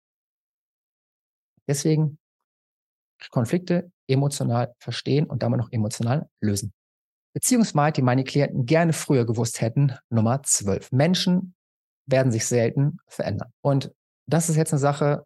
Deswegen 1.69 2.19
Konflikte 3.30 3.90
emotional 4.08 4.75
verstehen 4.78 5.26
und 5.26 5.42
damit 5.42 5.58
noch 5.58 5.73
emotional 5.73 6.28
lösen. 6.40 6.73
Beziehungsweise, 7.35 7.92
die 7.92 8.02
meine 8.02 8.25
Klienten 8.25 8.64
gerne 8.66 8.92
früher 8.92 9.26
gewusst 9.26 9.61
hätten, 9.61 9.94
Nummer 10.08 10.42
12. 10.42 10.92
Menschen 10.92 11.54
werden 12.06 12.32
sich 12.32 12.46
selten 12.46 12.99
verändern. 13.08 13.52
Und 13.61 13.92
das 14.26 14.49
ist 14.49 14.56
jetzt 14.56 14.73
eine 14.73 14.80
Sache, 14.80 15.25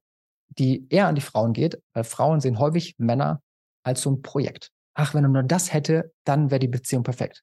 die 0.49 0.87
eher 0.89 1.07
an 1.07 1.15
die 1.15 1.21
Frauen 1.21 1.53
geht, 1.53 1.81
weil 1.93 2.05
Frauen 2.05 2.41
sehen 2.41 2.59
häufig 2.59 2.95
Männer 2.99 3.43
als 3.85 4.03
so 4.03 4.11
ein 4.11 4.23
Projekt. 4.23 4.71
Ach, 4.95 5.15
wenn 5.15 5.25
er 5.25 5.29
nur 5.29 5.43
das 5.43 5.73
hätte, 5.73 6.13
dann 6.25 6.51
wäre 6.51 6.59
die 6.59 6.69
Beziehung 6.69 7.05
perfekt. 7.05 7.43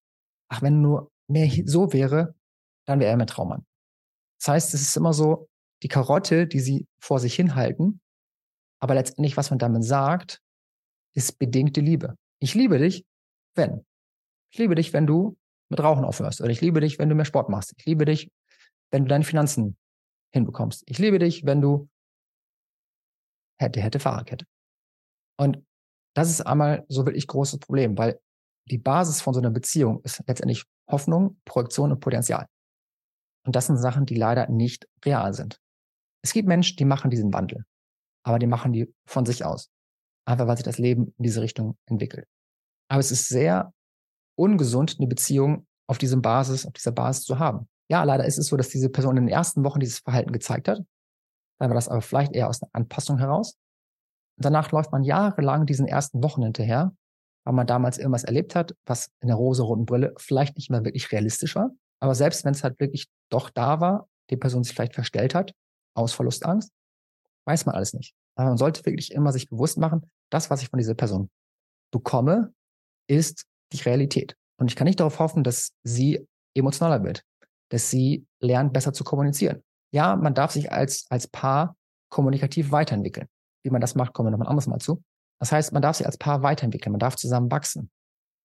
Ach, 0.50 0.62
wenn 0.62 0.82
nur 0.82 1.12
mehr 1.28 1.50
so 1.66 1.94
wäre, 1.94 2.36
dann 2.86 3.00
wäre 3.00 3.12
er 3.12 3.18
mit 3.18 3.30
Traummann. 3.30 3.66
Das 4.40 4.50
heißt, 4.50 4.74
es 4.74 4.82
ist 4.82 4.98
immer 4.98 5.14
so, 5.14 5.48
die 5.84 5.88
Karotte, 5.88 6.48
die 6.48 6.60
sie 6.60 6.88
vor 7.00 7.20
sich 7.20 7.36
hinhalten. 7.36 8.02
Aber 8.80 8.94
letztendlich, 8.94 9.38
was 9.38 9.50
man 9.50 9.60
damit 9.60 9.84
sagt, 9.84 10.42
ist 11.16 11.40
bedingte 11.40 11.82
Liebe. 11.82 12.16
Ich 12.40 12.54
liebe 12.54 12.78
dich, 12.78 13.06
wenn. 13.56 13.86
Ich 14.52 14.60
liebe 14.60 14.76
dich, 14.76 14.94
wenn 14.94 15.08
du 15.08 15.38
mit 15.70 15.80
Rauchen 15.80 16.06
aufhörst. 16.06 16.42
Oder 16.42 16.52
ich 16.52 16.62
liebe 16.62 16.80
dich, 16.80 17.00
wenn 17.00 17.10
du 17.10 17.16
mehr 17.16 17.26
Sport 17.26 17.50
machst. 17.50 17.74
Ich 17.78 17.86
liebe 17.86 18.06
dich, 18.06 18.32
wenn 18.92 19.04
du 19.04 19.10
deine 19.10 19.24
Finanzen 19.24 19.78
hinbekommst. 20.32 20.84
Ich 20.86 21.00
liebe 21.00 21.20
dich, 21.20 21.46
wenn 21.46 21.62
du 21.62 21.90
hätte, 23.60 23.82
hätte 23.82 24.00
Fahrradkette. 24.00 24.46
Und 25.38 25.64
das 26.16 26.30
ist 26.30 26.42
einmal 26.42 26.86
so 26.88 27.06
wirklich 27.06 27.28
großes 27.28 27.60
Problem, 27.60 27.98
weil 27.98 28.20
die 28.70 28.78
Basis 28.78 29.22
von 29.22 29.34
so 29.34 29.40
einer 29.40 29.52
Beziehung 29.52 30.02
ist 30.04 30.24
letztendlich 30.28 30.66
Hoffnung, 30.90 31.40
Projektion 31.46 31.92
und 31.92 32.00
Potenzial. 32.00 32.48
Und 33.46 33.56
das 33.56 33.68
sind 33.68 33.78
Sachen, 33.78 34.06
die 34.06 34.16
leider 34.16 34.50
nicht 34.50 34.88
real 35.06 35.34
sind. 35.34 35.60
Es 36.24 36.34
gibt 36.34 36.48
Menschen, 36.48 36.76
die 36.78 36.86
machen 36.86 37.10
diesen 37.10 37.34
Wandel, 37.34 37.64
aber 38.28 38.40
die 38.40 38.48
machen 38.48 38.74
die 38.74 38.94
von 39.06 39.26
sich 39.26 39.46
aus. 39.46 39.70
Einfach 40.26 40.48
weil 40.48 40.58
sich 40.58 40.66
das 40.66 40.80
Leben 40.80 41.14
in 41.18 41.24
diese 41.24 41.42
Richtung 41.42 41.78
entwickelt. 41.86 42.28
Aber 42.90 43.00
es 43.00 43.10
ist 43.10 43.30
sehr 43.30 43.74
ungesund, 44.38 44.98
eine 45.00 45.08
Beziehung 45.08 45.66
auf 45.88 45.98
diesem 45.98 46.22
Basis, 46.22 46.66
auf 46.66 46.74
dieser 46.74 46.92
Basis 46.92 47.24
zu 47.24 47.40
haben. 47.40 47.70
Ja, 47.90 48.04
leider 48.04 48.26
ist 48.26 48.38
es 48.38 48.48
so, 48.48 48.58
dass 48.58 48.68
diese 48.68 48.90
Person 48.90 49.16
in 49.16 49.28
den 49.28 49.34
ersten 49.34 49.64
Wochen 49.64 49.80
dieses 49.80 50.00
Verhalten 50.00 50.34
gezeigt 50.34 50.68
hat. 50.68 50.80
Dann 51.60 51.70
war 51.70 51.76
das 51.76 51.88
aber 51.88 52.02
vielleicht 52.02 52.36
eher 52.36 52.50
aus 52.50 52.62
einer 52.62 52.70
Anpassung 52.74 53.18
heraus. 53.18 53.58
Danach 54.38 54.74
läuft 54.74 54.92
man 54.92 55.04
jahrelang 55.04 55.66
diesen 55.66 55.88
ersten 55.88 56.22
Wochen 56.22 56.44
hinterher, 56.44 56.94
weil 57.46 57.54
man 57.54 57.66
damals 57.66 57.98
irgendwas 57.98 58.26
erlebt 58.26 58.56
hat, 58.56 58.76
was 58.86 59.10
in 59.22 59.30
der 59.30 59.38
rosa-roten 59.38 59.86
Brille 59.86 60.14
vielleicht 60.18 60.58
nicht 60.58 60.70
mehr 60.70 60.84
wirklich 60.84 61.10
realistisch 61.14 61.56
war. 61.56 61.72
Aber 62.02 62.14
selbst 62.14 62.44
wenn 62.44 62.54
es 62.54 62.64
halt 62.64 62.78
wirklich 62.82 63.08
doch 63.30 63.50
da 63.50 63.80
war, 63.80 64.10
die 64.30 64.38
Person 64.38 64.66
sich 64.66 64.76
vielleicht 64.76 64.96
verstellt 64.96 65.34
hat, 65.34 65.54
aus 65.96 66.12
Verlustangst, 66.12 66.74
weiß 67.48 67.66
man 67.66 67.76
alles 67.76 67.94
nicht. 67.94 68.14
Aber 68.36 68.50
man 68.50 68.58
sollte 68.58 68.86
wirklich 68.86 69.12
immer 69.12 69.32
sich 69.32 69.50
bewusst 69.50 69.78
machen, 69.78 70.10
das, 70.30 70.50
was 70.50 70.62
ich 70.62 70.70
von 70.70 70.78
dieser 70.78 70.94
Person 70.94 71.30
bekomme, 71.92 72.54
ist 73.08 73.46
die 73.72 73.82
Realität. 73.82 74.36
Und 74.60 74.70
ich 74.70 74.76
kann 74.76 74.86
nicht 74.86 75.00
darauf 75.00 75.20
hoffen, 75.20 75.44
dass 75.44 75.72
sie 75.84 76.28
emotionaler 76.54 77.04
wird, 77.04 77.24
dass 77.70 77.90
sie 77.90 78.26
lernt, 78.40 78.74
besser 78.74 78.94
zu 78.94 79.04
kommunizieren. 79.04 79.64
Ja, 79.92 80.16
man 80.16 80.34
darf 80.34 80.52
sich 80.52 80.72
als, 80.72 81.06
als 81.10 81.28
Paar 81.28 81.76
kommunikativ 82.10 82.72
weiterentwickeln. 82.72 83.28
Wie 83.64 83.70
man 83.70 83.82
das 83.82 83.96
macht, 83.96 84.14
kommen 84.14 84.28
wir 84.28 84.32
noch 84.32 84.40
mal 84.40 84.48
anderes 84.48 84.68
Mal 84.68 84.80
zu. 84.80 85.04
Das 85.40 85.52
heißt, 85.52 85.72
man 85.72 85.82
darf 85.82 85.98
sich 85.98 86.06
als 86.06 86.18
Paar 86.18 86.42
weiterentwickeln, 86.42 86.92
man 86.92 87.00
darf 87.00 87.16
zusammen 87.16 87.52
wachsen. 87.52 87.90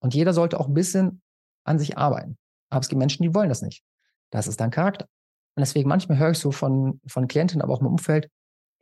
Und 0.00 0.14
jeder 0.14 0.32
sollte 0.32 0.61
auch 0.61 0.68
ein 0.68 0.75
bisschen 0.75 1.23
an 1.64 1.78
sich 1.78 1.97
arbeiten. 1.97 2.37
Aber 2.71 2.80
es 2.80 2.88
gibt 2.88 2.99
Menschen, 2.99 3.23
die 3.23 3.35
wollen 3.35 3.49
das 3.49 3.62
nicht. 3.62 3.82
Das 4.30 4.47
ist 4.47 4.61
dann 4.61 4.71
Charakter. 4.71 5.06
Und 5.54 5.61
deswegen 5.61 5.88
manchmal 5.88 6.18
höre 6.18 6.30
ich 6.30 6.38
so 6.38 6.52
von, 6.52 7.00
von 7.06 7.28
Klientinnen, 7.28 7.62
aber 7.62 7.75
auch 7.75 7.80
im 7.80 7.87
Umfeld, 7.87 8.30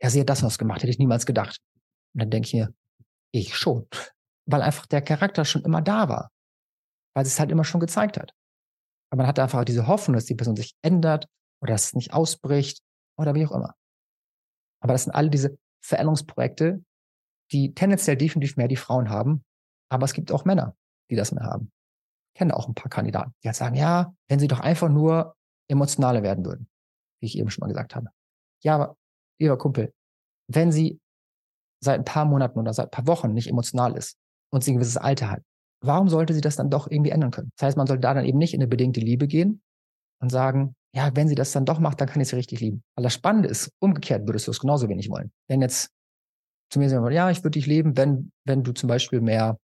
ja, 0.01 0.09
sie 0.09 0.19
hat 0.21 0.29
das 0.29 0.43
was 0.43 0.57
gemacht, 0.57 0.81
hätte 0.81 0.91
ich 0.91 0.99
niemals 0.99 1.25
gedacht. 1.25 1.59
Und 2.13 2.21
dann 2.21 2.29
denke 2.29 2.47
ich 2.47 2.53
mir, 2.53 2.73
ich 3.31 3.55
schon. 3.55 3.87
Weil 4.45 4.61
einfach 4.61 4.85
der 4.87 5.01
Charakter 5.01 5.45
schon 5.45 5.63
immer 5.63 5.81
da 5.81 6.09
war. 6.09 6.31
Weil 7.15 7.25
sie 7.25 7.29
es 7.29 7.39
halt 7.39 7.51
immer 7.51 7.63
schon 7.63 7.79
gezeigt 7.79 8.17
hat. 8.17 8.33
Aber 9.11 9.19
man 9.19 9.27
hat 9.27 9.39
einfach 9.39 9.63
diese 9.65 9.87
Hoffnung, 9.87 10.15
dass 10.15 10.25
die 10.25 10.35
Person 10.35 10.55
sich 10.55 10.75
ändert 10.81 11.27
oder 11.61 11.73
dass 11.73 11.85
es 11.85 11.93
nicht 11.93 12.13
ausbricht 12.13 12.81
oder 13.17 13.35
wie 13.35 13.45
auch 13.45 13.51
immer. 13.51 13.75
Aber 14.81 14.93
das 14.93 15.03
sind 15.03 15.13
alle 15.13 15.29
diese 15.29 15.57
Veränderungsprojekte, 15.83 16.83
die 17.51 17.73
tendenziell 17.73 18.17
definitiv 18.17 18.57
mehr 18.57 18.67
die 18.67 18.77
Frauen 18.77 19.09
haben. 19.09 19.43
Aber 19.89 20.05
es 20.05 20.13
gibt 20.13 20.31
auch 20.31 20.45
Männer, 20.45 20.75
die 21.09 21.15
das 21.15 21.31
mehr 21.31 21.43
haben. 21.43 21.71
Ich 22.33 22.39
kenne 22.39 22.55
auch 22.55 22.67
ein 22.67 22.73
paar 22.73 22.89
Kandidaten, 22.89 23.33
die 23.43 23.49
halt 23.49 23.57
sagen, 23.57 23.75
ja, 23.75 24.15
wenn 24.29 24.39
sie 24.39 24.47
doch 24.47 24.61
einfach 24.61 24.89
nur 24.89 25.35
emotionaler 25.69 26.23
werden 26.23 26.45
würden, 26.45 26.69
wie 27.19 27.27
ich 27.27 27.37
eben 27.37 27.49
schon 27.49 27.61
mal 27.61 27.67
gesagt 27.67 27.95
habe. 27.95 28.07
Ja, 28.63 28.75
aber 28.75 28.97
lieber 29.41 29.57
Kumpel, 29.57 29.93
wenn 30.47 30.71
sie 30.71 30.99
seit 31.83 31.99
ein 31.99 32.05
paar 32.05 32.25
Monaten 32.25 32.59
oder 32.59 32.73
seit 32.73 32.87
ein 32.87 32.91
paar 32.91 33.07
Wochen 33.07 33.33
nicht 33.33 33.47
emotional 33.47 33.97
ist 33.97 34.17
und 34.51 34.63
sie 34.63 34.71
ein 34.71 34.75
gewisses 34.75 34.97
Alter 34.97 35.31
hat, 35.31 35.41
warum 35.83 36.09
sollte 36.09 36.33
sie 36.33 36.41
das 36.41 36.55
dann 36.55 36.69
doch 36.69 36.89
irgendwie 36.89 37.11
ändern 37.11 37.31
können? 37.31 37.51
Das 37.57 37.67
heißt, 37.67 37.77
man 37.77 37.87
sollte 37.87 38.01
da 38.01 38.13
dann 38.13 38.25
eben 38.25 38.37
nicht 38.37 38.53
in 38.53 38.61
eine 38.61 38.67
bedingte 38.67 38.99
Liebe 38.99 39.27
gehen 39.27 39.61
und 40.21 40.29
sagen, 40.29 40.75
ja, 40.93 41.09
wenn 41.15 41.27
sie 41.27 41.35
das 41.35 41.51
dann 41.51 41.65
doch 41.65 41.79
macht, 41.79 42.01
dann 42.01 42.07
kann 42.07 42.21
ich 42.21 42.27
sie 42.27 42.35
richtig 42.35 42.59
lieben. 42.59 42.83
Weil 42.95 43.03
das 43.03 43.13
Spannende 43.13 43.49
ist, 43.49 43.71
umgekehrt 43.79 44.27
würdest 44.27 44.47
du 44.47 44.51
es 44.51 44.59
genauso 44.59 44.89
wenig 44.89 45.09
wollen. 45.09 45.31
Wenn 45.47 45.61
jetzt 45.61 45.89
zu 46.69 46.79
mir 46.79 46.89
sagen, 46.89 47.09
ja, 47.11 47.29
ich 47.29 47.39
würde 47.39 47.51
dich 47.51 47.65
lieben, 47.65 47.97
wenn, 47.97 48.31
wenn 48.45 48.63
du 48.63 48.73
zum 48.73 48.87
Beispiel 48.87 49.21
mehr, 49.21 49.57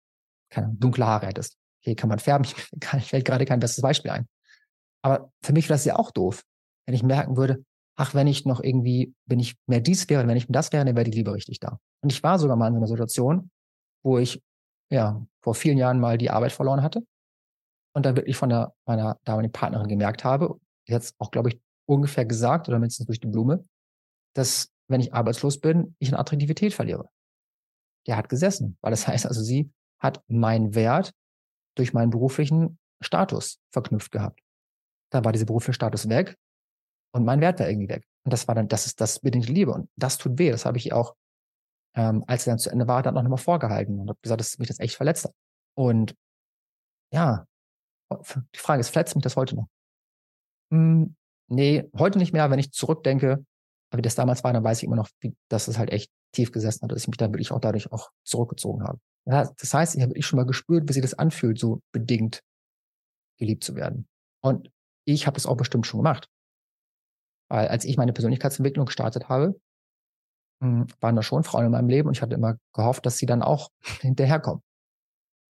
keine 0.51 0.69
dunkle 0.75 1.07
Haare 1.07 1.27
hättest. 1.27 1.57
Okay, 1.83 1.95
kann 1.95 2.09
man 2.09 2.19
färben, 2.19 2.47
ich 2.99 3.09
fällt 3.09 3.25
gerade 3.25 3.45
kein 3.45 3.61
bestes 3.61 3.83
Beispiel 3.83 4.11
ein. 4.11 4.29
Aber 5.03 5.31
für 5.43 5.53
mich 5.53 5.69
wäre 5.69 5.75
das 5.75 5.85
ja 5.85 5.97
auch 5.97 6.11
doof, 6.11 6.43
wenn 6.87 6.95
ich 6.95 7.03
merken 7.03 7.37
würde, 7.37 7.65
ach, 7.97 8.15
wenn 8.15 8.27
ich 8.27 8.45
noch 8.45 8.63
irgendwie, 8.63 9.15
wenn 9.27 9.41
ich 9.41 9.57
mehr 9.67 9.81
dies 9.81 10.09
wäre, 10.09 10.27
wenn 10.27 10.37
ich 10.37 10.47
das 10.49 10.73
wäre, 10.73 10.85
dann 10.85 10.97
wäre 10.97 11.05
die 11.05 11.17
Liebe 11.17 11.33
richtig 11.33 11.61
da. 11.61 11.79
Und 12.03 12.13
ich 12.13 12.23
war 12.23 12.39
sogar 12.39 12.57
mal 12.57 12.69
in 12.69 12.75
so 12.75 12.79
einer 12.79 12.87
Situation, 12.87 13.51
wo 14.03 14.19
ich, 14.19 14.43
ja, 14.91 15.25
vor 15.43 15.55
vielen 15.55 15.79
Jahren 15.79 16.01
mal 16.01 16.19
die 16.19 16.31
Arbeit 16.31 16.53
verloren 16.53 16.83
hatte 16.83 17.07
und 17.95 18.05
dann 18.05 18.17
wirklich 18.17 18.37
von 18.37 18.49
der, 18.49 18.75
meiner 18.87 19.19
damaligen 19.25 19.53
Partnerin 19.53 19.89
gemerkt 19.89 20.25
habe, 20.25 20.59
jetzt 20.87 21.15
auch, 21.19 21.31
glaube 21.31 21.51
ich, 21.51 21.61
ungefähr 21.87 22.25
gesagt 22.25 22.69
oder 22.69 22.79
mindestens 22.79 23.07
durch 23.07 23.21
die 23.21 23.29
Blume, 23.29 23.65
dass 24.35 24.71
wenn 24.89 25.01
ich 25.01 25.15
arbeitslos 25.15 25.61
bin, 25.61 25.95
ich 25.99 26.09
eine 26.09 26.19
Attraktivität 26.19 26.75
verliere. 26.75 27.09
Der 28.07 28.17
hat 28.17 28.29
gesessen, 28.29 28.77
weil 28.81 28.91
das 28.91 29.07
heißt 29.09 29.27
also, 29.27 29.43
sie 29.43 29.71
hat 30.01 30.23
meinen 30.29 30.75
Wert 30.75 31.13
durch 31.77 31.93
meinen 31.93 32.11
beruflichen 32.11 32.79
Status 33.01 33.59
verknüpft 33.71 34.13
gehabt 34.13 34.45
da 35.15 35.25
war 35.25 35.33
dieser 35.33 35.47
berufliche 35.47 35.75
Status 35.75 36.09
weg 36.09 36.37
und 37.15 37.25
mein 37.25 37.41
Wert 37.41 37.61
war 37.61 37.69
irgendwie 37.69 37.89
weg. 37.89 38.05
Und 38.25 38.33
das 38.33 38.49
war 38.49 38.55
dann, 38.57 38.67
das 38.69 38.87
ist 38.87 39.01
das 39.01 39.21
bedingte 39.21 39.53
Liebe. 39.53 39.73
Und 39.73 39.89
das 39.97 40.19
tut 40.19 40.39
weh. 40.39 40.51
Das 40.51 40.67
habe 40.67 40.79
ich 40.79 40.93
auch, 40.93 41.15
ähm, 41.97 42.25
als 42.27 42.47
er 42.47 42.53
dann 42.53 42.59
zu 42.59 42.71
Ende 42.71 42.89
war, 42.89 43.03
dann 43.03 43.15
noch 43.15 43.23
nochmal 43.23 43.39
vorgehalten 43.39 44.01
und 44.01 44.09
habe 44.09 44.19
gesagt, 44.21 44.41
dass 44.41 44.59
mich 44.59 44.69
das 44.69 44.81
echt 44.81 44.97
verletzt 44.97 45.25
hat. 45.25 45.33
Und 45.77 46.17
ja, 47.13 47.47
die 48.11 48.59
Frage 48.59 48.81
ist, 48.81 48.91
verletzt 48.91 49.15
mich 49.15 49.23
das 49.23 49.37
heute 49.37 49.55
noch? 49.55 49.69
Hm, 50.73 51.15
nee, 51.49 51.89
heute 51.97 52.19
nicht 52.19 52.33
mehr. 52.33 52.51
Wenn 52.51 52.59
ich 52.59 52.73
zurückdenke, 52.73 53.45
wie 53.95 54.03
das 54.03 54.17
damals 54.17 54.43
war, 54.43 54.53
dann 54.53 54.65
weiß 54.65 54.79
ich 54.79 54.85
immer 54.85 54.97
noch, 54.97 55.09
wie, 55.21 55.37
dass 55.49 55.69
es 55.69 55.79
halt 55.79 55.91
echt 55.91 56.11
tief 56.33 56.51
gesessen 56.51 56.83
hat, 56.83 56.91
dass 56.91 57.03
ich 57.03 57.09
mich 57.09 57.17
dann 57.17 57.33
wirklich 57.33 57.53
auch 57.53 57.61
dadurch 57.61 57.93
auch 57.93 58.11
zurückgezogen 58.25 58.83
habe. 58.83 58.99
Das 59.25 59.73
heißt, 59.73 59.95
ich 59.95 60.03
habe 60.03 60.11
wirklich 60.11 60.27
schon 60.27 60.39
mal 60.39 60.47
gespürt, 60.47 60.89
wie 60.89 60.93
sich 60.93 61.03
das 61.03 61.15
anfühlt, 61.15 61.61
so 61.61 61.81
bedingt 61.93 62.43
geliebt 63.39 63.63
zu 63.63 63.77
werden. 63.77 64.09
Und 64.43 64.73
ich 65.07 65.29
habe 65.29 65.35
das 65.35 65.47
auch 65.47 65.57
bestimmt 65.57 65.87
schon 65.87 65.99
gemacht. 66.01 66.29
Weil 67.49 67.69
als 67.69 67.85
ich 67.85 67.97
meine 67.97 68.13
Persönlichkeitsentwicklung 68.13 68.87
gestartet 68.87 69.29
habe, 69.29 69.59
hm, 70.63 70.87
waren 71.01 71.17
da 71.17 71.23
schon 71.23 71.45
Frauen 71.45 71.67
in 71.67 71.73
meinem 71.73 71.89
Leben 71.89 72.09
und 72.09 72.17
ich 72.17 72.23
hatte 72.23 72.35
immer 72.35 72.57
gehofft, 72.73 73.05
dass 73.07 73.19
sie 73.19 73.27
dann 73.27 73.43
auch 73.43 73.71
hinterherkommen. 74.01 74.63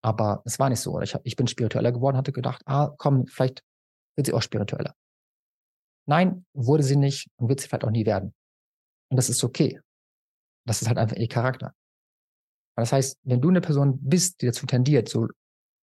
Aber 0.02 0.42
es 0.44 0.58
war 0.58 0.68
nicht 0.68 0.80
so. 0.80 1.00
Ich, 1.00 1.16
ich 1.24 1.36
bin 1.36 1.46
spiritueller 1.46 1.92
geworden, 1.92 2.16
hatte 2.16 2.32
gedacht, 2.32 2.62
ah, 2.66 2.90
komm, 2.96 3.26
vielleicht 3.26 3.62
wird 4.16 4.26
sie 4.26 4.32
auch 4.32 4.42
spiritueller. 4.42 4.94
Nein, 6.08 6.46
wurde 6.54 6.82
sie 6.82 6.96
nicht 6.96 7.28
und 7.36 7.48
wird 7.48 7.60
sie 7.60 7.68
vielleicht 7.68 7.84
auch 7.84 7.90
nie 7.90 8.06
werden. 8.06 8.32
Und 9.10 9.16
das 9.16 9.28
ist 9.28 9.42
okay. 9.42 9.80
Das 10.66 10.82
ist 10.82 10.88
halt 10.88 10.98
einfach 10.98 11.16
ihr 11.16 11.28
Charakter. 11.28 11.74
Das 12.76 12.92
heißt, 12.92 13.18
wenn 13.22 13.40
du 13.40 13.48
eine 13.48 13.60
Person 13.60 13.98
bist, 14.00 14.42
die 14.42 14.46
dazu 14.46 14.66
tendiert, 14.66 15.08
so 15.08 15.28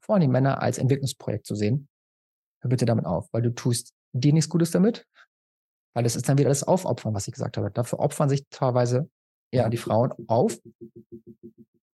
vor 0.02 0.16
allem 0.16 0.32
Männer 0.32 0.62
als 0.62 0.78
Entwicklungsprojekt 0.78 1.46
zu 1.46 1.56
sehen, 1.56 1.88
hör 2.62 2.70
bitte 2.70 2.86
damit 2.86 3.06
auf, 3.06 3.28
weil 3.32 3.42
du 3.42 3.54
tust 3.54 3.94
dir 4.14 4.34
nichts 4.34 4.50
Gutes 4.50 4.72
damit, 4.72 5.06
weil 5.94 6.04
das 6.04 6.16
ist 6.16 6.28
dann 6.28 6.38
wieder 6.38 6.50
das 6.50 6.64
Aufopfern, 6.64 7.14
was 7.14 7.28
ich 7.28 7.34
gesagt 7.34 7.58
habe. 7.58 7.72
Dafür 7.72 8.00
opfern 8.00 8.30
sich 8.30 8.46
teilweise 8.50 9.10
eher 9.52 9.70
die 9.70 9.78
Frauen 9.78 10.12
auf, 10.28 10.60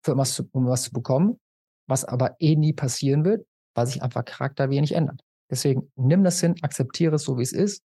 für 0.05 0.17
was 0.17 0.35
zu, 0.35 0.49
um 0.53 0.67
was 0.67 0.85
zu 0.85 0.93
bekommen, 0.93 1.41
was 1.89 2.05
aber 2.05 2.37
eh 2.39 2.57
nie 2.57 2.73
passieren 2.73 3.25
wird, 3.25 3.47
weil 3.75 3.87
sich 3.87 4.03
einfach 4.03 4.25
Charakter 4.25 4.71
wenig 4.71 4.93
ändert. 4.93 5.23
Deswegen 5.51 5.91
nimm 5.97 6.25
das 6.25 6.41
hin, 6.41 6.55
akzeptiere 6.63 7.17
es 7.17 7.25
so, 7.25 7.39
wie 7.39 7.43
es 7.43 7.53
ist, 7.53 7.83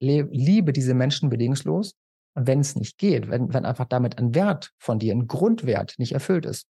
liebe 0.00 0.72
diese 0.72 0.94
Menschen 0.94 1.30
bedingungslos. 1.30 1.94
Und 2.36 2.46
wenn 2.46 2.60
es 2.60 2.76
nicht 2.76 2.96
geht, 2.96 3.28
wenn, 3.28 3.52
wenn 3.52 3.64
einfach 3.64 3.86
damit 3.86 4.18
ein 4.18 4.34
Wert 4.34 4.72
von 4.78 4.98
dir, 4.98 5.14
ein 5.14 5.26
Grundwert 5.26 5.98
nicht 5.98 6.12
erfüllt 6.12 6.46
ist, 6.46 6.66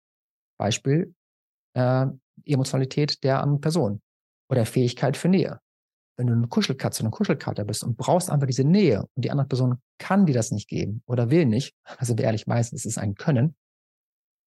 Beispiel 0.59 1.15
äh, 1.75 2.07
Emotionalität 2.45 3.23
der 3.23 3.41
anderen 3.41 3.61
Person, 3.61 4.03
oder 4.51 4.67
Fähigkeit 4.67 5.17
für 5.17 5.29
Nähe. 5.29 5.61
Wenn 6.17 6.29
du 6.29 6.33
eine 6.33 6.47
Kuschelkatze, 6.47 7.01
eine 7.01 7.11
Kuschelkater 7.11 7.65
bist 7.65 7.83
und 7.83 7.97
brauchst 7.97 8.31
einfach 8.31 8.47
diese 8.47 8.65
Nähe 8.65 9.01
und 9.15 9.25
die 9.25 9.31
andere 9.31 9.49
Person 9.49 9.79
kann 9.99 10.27
dir 10.27 10.35
das 10.35 10.53
nicht 10.53 10.69
geben 10.69 11.03
oder 11.07 11.31
will 11.31 11.47
nicht, 11.47 11.75
also 11.99 12.15
ehrlich, 12.15 12.47
meistens 12.47 12.85
ist 12.85 12.93
es 12.93 12.99
ein 12.99 13.15
Können, 13.15 13.57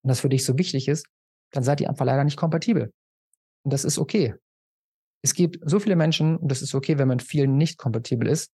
und 0.04 0.10
das 0.10 0.22
für 0.22 0.30
dich 0.30 0.46
so 0.46 0.58
wichtig 0.58 0.88
ist, 0.88 1.06
dann 1.52 1.64
seid 1.64 1.82
ihr 1.82 1.90
einfach 1.90 2.06
leider 2.06 2.24
nicht 2.24 2.38
kompatibel. 2.38 2.94
Und 3.64 3.74
das 3.74 3.84
ist 3.84 3.98
okay. 3.98 4.36
Es 5.22 5.34
gibt 5.34 5.58
so 5.70 5.80
viele 5.80 5.96
Menschen, 5.96 6.38
und 6.38 6.50
das 6.50 6.62
ist 6.62 6.74
okay, 6.74 6.98
wenn 6.98 7.08
man 7.08 7.20
vielen 7.20 7.58
nicht 7.58 7.78
kompatibel 7.78 8.28
ist, 8.28 8.52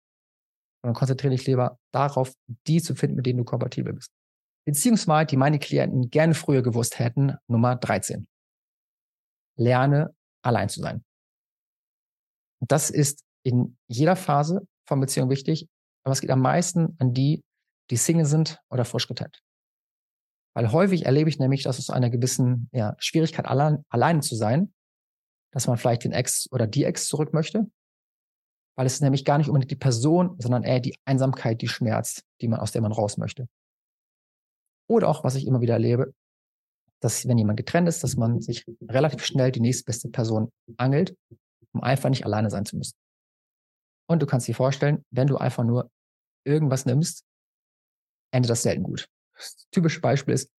und 0.82 0.88
dann 0.88 0.94
konzentriere 0.94 1.34
dich 1.34 1.46
lieber 1.46 1.78
darauf, 1.92 2.34
die 2.66 2.82
zu 2.82 2.94
finden, 2.94 3.16
mit 3.16 3.26
denen 3.26 3.38
du 3.38 3.44
kompatibel 3.44 3.92
bist. 3.92 4.10
Beziehungsweise, 4.66 5.26
die 5.26 5.36
meine 5.36 5.58
Klienten 5.58 6.10
gerne 6.10 6.34
früher 6.34 6.62
gewusst 6.62 6.98
hätten, 6.98 7.36
Nummer 7.46 7.76
13. 7.76 8.26
Lerne 9.56 10.14
allein 10.42 10.68
zu 10.68 10.80
sein. 10.80 11.04
Das 12.60 12.90
ist 12.90 13.24
in 13.44 13.76
jeder 13.88 14.16
Phase 14.16 14.66
von 14.86 15.00
Beziehung 15.00 15.30
wichtig. 15.30 15.68
aber 16.04 16.12
es 16.12 16.20
geht 16.20 16.30
am 16.30 16.40
meisten 16.40 16.96
an 16.98 17.14
die, 17.14 17.42
die 17.90 17.96
Single 17.96 18.26
sind 18.26 18.58
oder 18.70 18.84
frisch 18.84 19.08
getrennt. 19.08 19.40
Weil 20.54 20.70
häufig 20.70 21.06
erlebe 21.06 21.28
ich 21.28 21.38
nämlich, 21.38 21.62
dass 21.62 21.78
es 21.78 21.90
einer 21.90 22.10
gewissen 22.10 22.68
ja, 22.72 22.94
Schwierigkeit 22.98 23.46
allein, 23.46 23.84
alleine 23.88 24.20
zu 24.20 24.36
sein, 24.36 24.72
dass 25.52 25.66
man 25.66 25.78
vielleicht 25.78 26.04
den 26.04 26.12
Ex 26.12 26.48
oder 26.52 26.66
die 26.66 26.84
Ex 26.84 27.06
zurück 27.08 27.32
möchte, 27.32 27.66
weil 28.76 28.86
es 28.86 29.00
nämlich 29.00 29.24
gar 29.24 29.38
nicht 29.38 29.48
unbedingt 29.48 29.70
die 29.70 29.76
Person, 29.76 30.36
sondern 30.38 30.62
eher 30.62 30.80
die 30.80 30.94
Einsamkeit, 31.04 31.60
die 31.62 31.68
schmerzt, 31.68 32.24
die 32.40 32.48
man, 32.48 32.60
aus 32.60 32.72
der 32.72 32.82
man 32.82 32.92
raus 32.92 33.16
möchte. 33.16 33.48
Oder 34.88 35.08
auch, 35.08 35.24
was 35.24 35.34
ich 35.34 35.46
immer 35.46 35.60
wieder 35.60 35.74
erlebe, 35.74 36.12
dass 37.00 37.26
wenn 37.26 37.38
jemand 37.38 37.56
getrennt 37.56 37.88
ist, 37.88 38.02
dass 38.02 38.16
man 38.16 38.40
sich 38.40 38.64
relativ 38.88 39.24
schnell 39.24 39.52
die 39.52 39.60
nächstbeste 39.60 40.08
Person 40.08 40.50
angelt, 40.76 41.16
um 41.74 41.82
einfach 41.82 42.08
nicht 42.08 42.24
alleine 42.24 42.50
sein 42.50 42.64
zu 42.64 42.76
müssen. 42.76 42.96
Und 44.08 44.22
du 44.22 44.26
kannst 44.26 44.48
dir 44.48 44.54
vorstellen, 44.54 45.04
wenn 45.10 45.26
du 45.26 45.36
einfach 45.36 45.64
nur 45.64 45.90
irgendwas 46.46 46.86
nimmst, 46.86 47.24
endet 48.32 48.50
das 48.50 48.62
selten 48.62 48.82
gut. 48.82 49.08
Das 49.34 49.66
typische 49.70 50.00
Beispiel 50.00 50.34
ist 50.34 50.50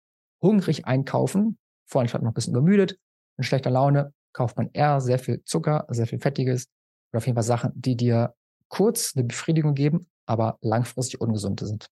hungrig 0.41 0.85
einkaufen, 0.85 1.57
vorhin 1.87 2.09
statt 2.09 2.21
noch 2.21 2.31
ein 2.31 2.33
bisschen 2.33 2.53
übermüdet, 2.53 2.97
in 3.37 3.43
schlechter 3.43 3.69
Laune, 3.69 4.13
kauft 4.33 4.57
man 4.57 4.69
eher 4.73 4.99
sehr 4.99 5.19
viel 5.19 5.43
Zucker, 5.43 5.85
sehr 5.89 6.07
viel 6.07 6.19
Fettiges 6.19 6.67
oder 7.11 7.19
auf 7.19 7.25
jeden 7.25 7.35
Fall 7.35 7.43
Sachen, 7.43 7.71
die 7.75 7.95
dir 7.95 8.35
kurz 8.67 9.15
eine 9.15 9.25
Befriedigung 9.25 9.73
geben, 9.73 10.07
aber 10.25 10.57
langfristig 10.61 11.21
ungesund 11.21 11.61
sind. 11.61 11.87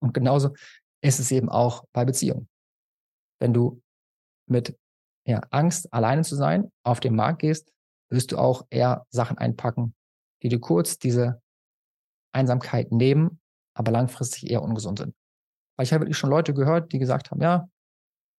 Und 0.00 0.12
genauso 0.12 0.54
ist 1.02 1.20
es 1.20 1.30
eben 1.30 1.48
auch 1.48 1.84
bei 1.92 2.04
Beziehungen. 2.04 2.48
Wenn 3.40 3.52
du 3.52 3.82
mit 4.48 4.76
ja, 5.26 5.40
Angst, 5.50 5.92
alleine 5.92 6.22
zu 6.22 6.36
sein, 6.36 6.72
auf 6.84 7.00
den 7.00 7.14
Markt 7.14 7.40
gehst, 7.40 7.72
wirst 8.10 8.32
du 8.32 8.38
auch 8.38 8.66
eher 8.70 9.06
Sachen 9.10 9.38
einpacken, 9.38 9.94
die 10.42 10.48
dir 10.48 10.60
kurz 10.60 10.98
diese 10.98 11.42
Einsamkeit 12.32 12.92
nehmen, 12.92 13.40
aber 13.74 13.90
langfristig 13.92 14.50
eher 14.50 14.62
ungesund 14.62 14.98
sind. 14.98 15.14
Weil 15.76 15.84
ich 15.84 15.92
habe 15.92 16.02
wirklich 16.02 16.18
schon 16.18 16.30
Leute 16.30 16.54
gehört, 16.54 16.92
die 16.92 16.98
gesagt 16.98 17.30
haben, 17.30 17.40
ja, 17.40 17.68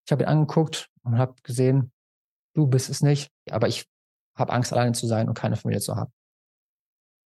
ich 0.05 0.11
habe 0.11 0.23
ihn 0.23 0.29
angeguckt 0.29 0.89
und 1.03 1.17
habe 1.17 1.35
gesehen, 1.43 1.91
du 2.55 2.67
bist 2.67 2.89
es 2.89 3.01
nicht, 3.01 3.29
aber 3.49 3.67
ich 3.67 3.85
habe 4.37 4.53
Angst, 4.53 4.71
alleine 4.71 4.93
zu 4.93 5.07
sein 5.07 5.27
und 5.27 5.37
keine 5.37 5.55
Familie 5.55 5.81
zu 5.81 5.95
haben. 5.95 6.11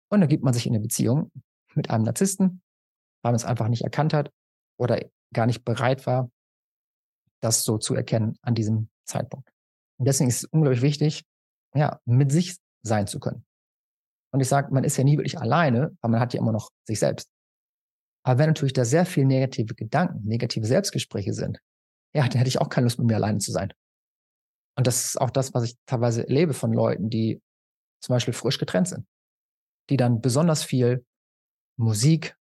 Und 0.10 0.22
dann 0.22 0.30
gibt 0.30 0.44
man 0.44 0.54
sich 0.54 0.66
in 0.66 0.74
eine 0.74 0.82
Beziehung 0.82 1.32
mit 1.76 1.90
einem 1.90 2.04
Narzissten, 2.04 2.62
weil 3.22 3.32
man 3.32 3.36
es 3.36 3.46
einfach 3.46 3.68
nicht 3.68 3.84
erkannt 3.84 4.14
hat 4.14 4.32
oder 4.78 5.00
gar 5.34 5.46
nicht 5.46 5.64
bereit 5.64 6.06
war, 6.06 6.30
das 7.42 7.64
so 7.64 7.78
zu 7.78 7.96
erkennen 7.96 8.38
an 8.42 8.56
diesem 8.56 8.90
Zeitpunkt. 9.06 9.50
Und 9.98 10.08
deswegen 10.08 10.30
ist 10.30 10.44
es 10.44 10.46
unglaublich 10.46 10.82
wichtig, 10.82 11.24
ja, 11.74 12.00
mit 12.06 12.32
sich 12.32 12.58
sein 12.84 13.08
zu 13.08 13.20
können. 13.20 13.46
Und 14.34 14.40
ich 14.40 14.48
sage, 14.48 14.74
man 14.74 14.84
ist 14.84 14.98
ja 14.98 15.04
nie 15.04 15.18
wirklich 15.18 15.40
alleine, 15.40 15.96
weil 16.02 16.12
man 16.12 16.20
hat 16.20 16.34
ja 16.34 16.40
immer 16.40 16.52
noch 16.52 16.70
sich 16.88 17.00
selbst. 17.00 17.30
Aber 18.24 18.40
wenn 18.40 18.48
natürlich 18.48 18.74
da 18.74 18.86
sehr 18.86 19.06
viel 19.06 19.26
negative 19.26 19.76
Gedanken, 19.76 20.28
negative 20.28 20.66
Selbstgespräche 20.66 21.34
sind, 21.34 21.60
ja, 22.14 22.28
dann 22.28 22.38
hätte 22.38 22.48
ich 22.48 22.60
auch 22.60 22.70
keine 22.70 22.86
Lust 22.86 23.00
mit 23.00 23.08
mir 23.08 23.16
alleine 23.16 23.40
zu 23.40 23.52
sein. 23.52 23.74
Und 24.78 24.88
das 24.88 25.06
ist 25.06 25.22
auch 25.22 25.30
das, 25.30 25.54
was 25.54 25.64
ich 25.64 25.76
teilweise 25.86 26.28
erlebe 26.28 26.54
von 26.54 26.72
Leuten, 26.72 27.10
die 27.10 27.42
zum 28.02 28.14
Beispiel 28.14 28.34
frisch 28.34 28.58
getrennt 28.58 28.88
sind, 28.88 29.06
die 29.90 29.98
dann 29.98 30.22
besonders 30.22 30.64
viel 30.64 31.06
Musik, 31.78 32.36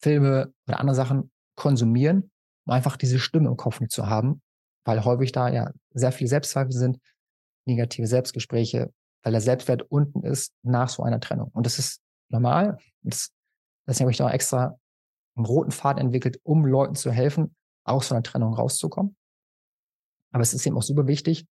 Filme 0.00 0.52
oder 0.66 0.80
andere 0.80 0.96
Sachen 0.96 1.30
konsumieren, 1.56 2.30
um 2.66 2.72
einfach 2.72 2.96
diese 2.96 3.18
Stimme 3.18 3.48
im 3.48 3.56
Kopf 3.56 3.80
nicht 3.80 3.92
zu 3.92 4.06
haben, 4.06 4.42
weil 4.84 5.04
häufig 5.04 5.32
da 5.32 5.48
ja 5.48 5.70
sehr 5.92 6.12
viel 6.12 6.26
Selbstzweifel 6.26 6.72
sind, 6.72 6.98
negative 7.66 8.06
Selbstgespräche, 8.06 8.92
weil 9.22 9.32
der 9.32 9.40
Selbstwert 9.40 9.82
unten 9.82 10.24
ist 10.24 10.52
nach 10.62 10.88
so 10.88 11.02
einer 11.02 11.20
Trennung. 11.20 11.50
Und 11.52 11.66
das 11.66 11.78
ist 11.78 12.00
normal. 12.28 12.78
Das, 13.02 13.32
deswegen 13.86 14.06
habe 14.06 14.12
ich 14.12 14.18
da 14.18 14.26
auch 14.26 14.32
extra 14.32 14.78
einen 15.36 15.46
roten 15.46 15.70
Pfad 15.70 15.98
entwickelt, 15.98 16.40
um 16.42 16.66
Leuten 16.66 16.94
zu 16.94 17.10
helfen, 17.10 17.54
aus 17.84 18.08
so 18.08 18.14
einer 18.14 18.22
Trennung 18.22 18.54
rauszukommen. 18.54 19.16
Aber 20.32 20.42
es 20.42 20.54
ist 20.54 20.66
eben 20.66 20.76
auch 20.76 20.82
super 20.82 21.06
wichtig, 21.06 21.46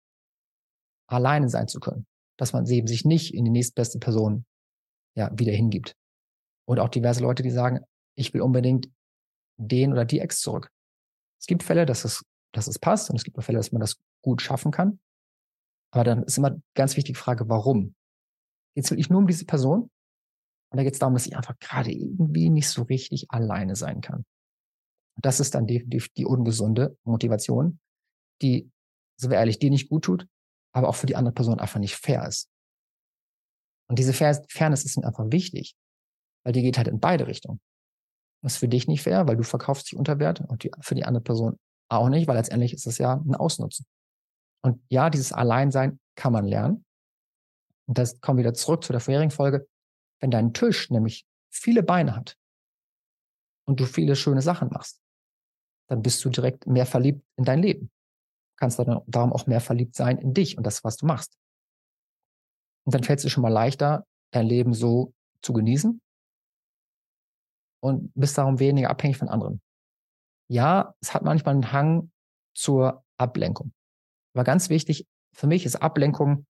alleine 1.07 1.49
sein 1.49 1.67
zu 1.67 1.79
können, 1.79 2.07
dass 2.37 2.53
man 2.53 2.65
eben 2.65 2.87
sich 2.87 3.05
nicht 3.05 3.33
in 3.33 3.45
die 3.45 3.51
nächstbeste 3.51 3.99
Person 3.99 4.45
ja 5.15 5.29
wieder 5.37 5.51
hingibt. 5.51 5.95
Und 6.65 6.79
auch 6.79 6.89
diverse 6.89 7.21
Leute, 7.21 7.43
die 7.43 7.51
sagen, 7.51 7.81
ich 8.15 8.33
will 8.33 8.41
unbedingt 8.41 8.89
den 9.57 9.91
oder 9.91 10.05
die 10.05 10.19
Ex 10.19 10.39
zurück. 10.39 10.71
Es 11.39 11.47
gibt 11.47 11.63
Fälle, 11.63 11.85
dass 11.85 12.05
es, 12.05 12.23
dass 12.53 12.67
es 12.67 12.79
passt 12.79 13.09
und 13.09 13.15
es 13.15 13.23
gibt 13.23 13.37
auch 13.37 13.43
Fälle, 13.43 13.57
dass 13.57 13.71
man 13.71 13.81
das 13.81 13.97
gut 14.21 14.41
schaffen 14.41 14.71
kann. 14.71 14.99
Aber 15.91 16.03
dann 16.03 16.23
ist 16.23 16.37
immer 16.37 16.57
ganz 16.73 16.95
wichtig 16.95 17.15
die 17.15 17.19
Frage, 17.19 17.49
warum? 17.49 17.95
Geht 18.75 18.85
es 18.85 18.91
wirklich 18.91 19.09
nur 19.09 19.19
um 19.19 19.27
diese 19.27 19.45
Person? 19.45 19.89
Und 20.71 20.77
da 20.77 20.83
geht 20.83 20.93
es 20.93 20.99
darum, 20.99 21.13
dass 21.13 21.25
ich 21.25 21.35
einfach 21.35 21.57
gerade 21.59 21.91
irgendwie 21.91 22.49
nicht 22.49 22.69
so 22.69 22.83
richtig 22.83 23.29
alleine 23.29 23.75
sein 23.75 23.99
kann. 23.99 24.25
Und 25.15 25.25
das 25.25 25.41
ist 25.41 25.53
dann 25.53 25.67
definitiv 25.67 26.09
die 26.13 26.25
ungesunde 26.25 26.97
Motivation, 27.03 27.79
die, 28.41 28.71
so 29.19 29.29
wir 29.29 29.37
ehrlich, 29.37 29.59
dir 29.59 29.69
nicht 29.69 29.89
gut 29.89 30.05
tut, 30.05 30.27
aber 30.73 30.87
auch 30.87 30.95
für 30.95 31.07
die 31.07 31.17
andere 31.17 31.33
Person 31.33 31.59
einfach 31.59 31.79
nicht 31.79 31.95
fair 31.95 32.25
ist. 32.25 32.49
Und 33.89 33.99
diese 33.99 34.13
Fairness 34.13 34.85
ist 34.85 34.97
mir 34.97 35.05
einfach 35.05 35.29
wichtig, 35.29 35.75
weil 36.45 36.53
die 36.53 36.61
geht 36.61 36.77
halt 36.77 36.87
in 36.87 37.01
beide 37.01 37.27
Richtungen. 37.27 37.59
Das 38.41 38.53
ist 38.53 38.59
für 38.59 38.69
dich 38.69 38.87
nicht 38.87 39.03
fair, 39.03 39.27
weil 39.27 39.35
du 39.35 39.43
verkaufst 39.43 39.91
dich 39.91 39.97
unter 39.97 40.17
Wert 40.17 40.39
und 40.39 40.63
die, 40.63 40.71
für 40.79 40.95
die 40.95 41.03
andere 41.03 41.21
Person 41.21 41.59
auch 41.89 42.07
nicht, 42.07 42.27
weil 42.27 42.37
letztendlich 42.37 42.73
ist 42.73 42.87
es 42.87 42.97
ja 42.97 43.15
ein 43.15 43.35
Ausnutzen. 43.35 43.85
Und 44.63 44.81
ja, 44.89 45.09
dieses 45.09 45.33
Alleinsein 45.33 45.99
kann 46.15 46.33
man 46.33 46.45
lernen. 46.45 46.85
Und 47.87 47.97
das 47.97 48.19
kommt 48.21 48.39
wieder 48.39 48.53
zurück 48.53 48.83
zu 48.83 48.93
der 48.93 49.01
vorherigen 49.01 49.31
Folge. 49.31 49.67
Wenn 50.19 50.31
dein 50.31 50.53
Tisch 50.53 50.89
nämlich 50.89 51.25
viele 51.49 51.83
Beine 51.83 52.15
hat 52.15 52.37
und 53.65 53.79
du 53.79 53.85
viele 53.85 54.15
schöne 54.15 54.41
Sachen 54.41 54.69
machst, 54.69 55.01
dann 55.87 56.01
bist 56.01 56.23
du 56.23 56.29
direkt 56.29 56.67
mehr 56.67 56.85
verliebt 56.85 57.25
in 57.37 57.43
dein 57.43 57.61
Leben. 57.61 57.87
Du 57.87 58.55
kannst 58.57 58.79
dann 58.79 59.01
darum 59.07 59.33
auch 59.33 59.47
mehr 59.47 59.61
verliebt 59.61 59.95
sein 59.95 60.17
in 60.17 60.33
dich 60.33 60.57
und 60.57 60.65
das, 60.65 60.83
was 60.83 60.97
du 60.97 61.05
machst. 61.05 61.37
Und 62.85 62.95
dann 62.95 63.03
fällt 63.03 63.19
es 63.19 63.23
dir 63.23 63.29
schon 63.29 63.41
mal 63.41 63.49
leichter, 63.49 64.05
dein 64.31 64.45
Leben 64.45 64.73
so 64.73 65.13
zu 65.41 65.53
genießen 65.53 66.01
und 67.81 68.13
bist 68.13 68.37
darum 68.37 68.59
weniger 68.59 68.89
abhängig 68.89 69.17
von 69.17 69.27
anderen. 69.27 69.61
Ja, 70.47 70.95
es 71.01 71.13
hat 71.13 71.23
manchmal 71.23 71.55
einen 71.55 71.71
Hang 71.71 72.11
zur 72.53 73.03
Ablenkung. 73.17 73.73
Aber 74.33 74.43
ganz 74.43 74.69
wichtig, 74.69 75.05
für 75.33 75.47
mich 75.47 75.65
ist 75.65 75.75
Ablenkung 75.77 76.45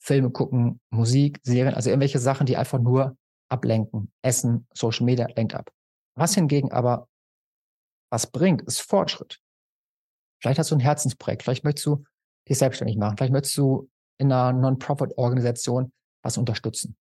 Filme 0.00 0.30
gucken, 0.30 0.80
Musik, 0.90 1.40
Serien, 1.42 1.74
also 1.74 1.90
irgendwelche 1.90 2.18
Sachen, 2.18 2.46
die 2.46 2.56
einfach 2.56 2.78
nur 2.78 3.16
ablenken. 3.50 4.12
Essen, 4.22 4.66
Social 4.72 5.04
Media 5.04 5.26
lenkt 5.34 5.54
ab. 5.54 5.70
Was 6.14 6.34
hingegen 6.34 6.72
aber 6.72 7.08
was 8.10 8.30
bringt, 8.30 8.62
ist 8.62 8.80
Fortschritt. 8.80 9.40
Vielleicht 10.40 10.58
hast 10.58 10.70
du 10.70 10.76
ein 10.76 10.80
Herzensprojekt, 10.80 11.42
vielleicht 11.42 11.64
möchtest 11.64 11.86
du 11.86 12.04
dich 12.48 12.58
selbstständig 12.58 12.96
machen, 12.96 13.16
vielleicht 13.16 13.32
möchtest 13.32 13.56
du 13.58 13.90
in 14.18 14.32
einer 14.32 14.52
Non-Profit-Organisation 14.52 15.92
was 16.22 16.38
unterstützen. 16.38 16.96